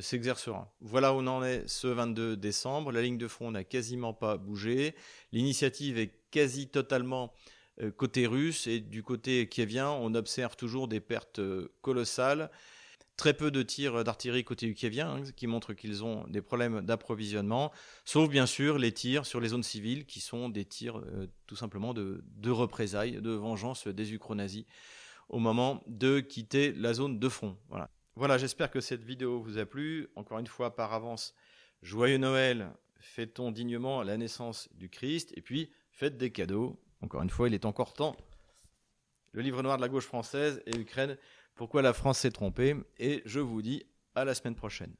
s'exercera. 0.00 0.74
Voilà 0.80 1.12
où 1.12 1.18
on 1.18 1.26
en 1.26 1.44
est 1.44 1.66
ce 1.66 1.86
22 1.86 2.36
décembre. 2.36 2.92
La 2.92 3.02
ligne 3.02 3.18
de 3.18 3.28
front 3.28 3.50
n'a 3.50 3.64
quasiment 3.64 4.12
pas 4.12 4.36
bougé. 4.36 4.94
L'initiative 5.32 5.98
est 5.98 6.12
quasi 6.30 6.68
totalement 6.68 7.32
euh, 7.80 7.90
côté 7.90 8.26
russe 8.26 8.66
et 8.66 8.78
du 8.80 9.02
côté 9.02 9.48
kievien, 9.48 9.90
on 9.90 10.14
observe 10.14 10.56
toujours 10.56 10.86
des 10.86 11.00
pertes 11.00 11.40
euh, 11.40 11.72
colossales. 11.82 12.50
Très 13.16 13.34
peu 13.34 13.50
de 13.50 13.62
tirs 13.62 14.02
d'artillerie 14.02 14.44
côté 14.44 14.66
ukievien, 14.66 15.16
hein, 15.16 15.22
qui 15.36 15.46
montrent 15.46 15.72
qu'ils 15.72 16.02
ont 16.02 16.24
des 16.28 16.42
problèmes 16.42 16.80
d'approvisionnement, 16.80 17.70
sauf 18.04 18.28
bien 18.28 18.46
sûr 18.46 18.76
les 18.76 18.90
tirs 18.90 19.24
sur 19.24 19.40
les 19.40 19.48
zones 19.48 19.62
civiles, 19.62 20.04
qui 20.04 20.20
sont 20.20 20.48
des 20.48 20.64
tirs 20.64 20.98
euh, 20.98 21.28
tout 21.46 21.54
simplement 21.54 21.94
de, 21.94 22.22
représailles, 22.50 23.20
de 23.20 23.30
vengeance 23.30 23.86
des 23.86 24.12
ukro-nazis 24.12 24.64
au 25.28 25.38
moment 25.38 25.82
de 25.86 26.20
quitter 26.20 26.72
la 26.72 26.92
zone 26.92 27.18
de 27.18 27.28
front. 27.28 27.56
Voilà. 27.68 27.88
Voilà, 28.16 28.38
j'espère 28.38 28.70
que 28.70 28.80
cette 28.80 29.02
vidéo 29.02 29.40
vous 29.40 29.58
a 29.58 29.66
plu. 29.66 30.08
Encore 30.14 30.38
une 30.38 30.46
fois, 30.46 30.76
par 30.76 30.92
avance, 30.92 31.34
joyeux 31.82 32.18
Noël, 32.18 32.70
fêtons 33.00 33.50
dignement 33.50 34.04
la 34.04 34.16
naissance 34.16 34.68
du 34.74 34.88
Christ, 34.88 35.32
et 35.36 35.42
puis 35.42 35.72
faites 35.90 36.16
des 36.16 36.30
cadeaux. 36.30 36.80
Encore 37.00 37.22
une 37.22 37.30
fois, 37.30 37.48
il 37.48 37.54
est 37.54 37.64
encore 37.64 37.92
temps. 37.92 38.16
Le 39.32 39.42
livre 39.42 39.64
noir 39.64 39.78
de 39.78 39.82
la 39.82 39.88
gauche 39.88 40.06
française 40.06 40.62
et 40.66 40.78
Ukraine, 40.78 41.18
pourquoi 41.56 41.82
la 41.82 41.92
France 41.92 42.20
s'est 42.20 42.30
trompée, 42.30 42.76
et 42.98 43.20
je 43.24 43.40
vous 43.40 43.62
dis 43.62 43.84
à 44.14 44.24
la 44.24 44.34
semaine 44.34 44.54
prochaine. 44.54 44.94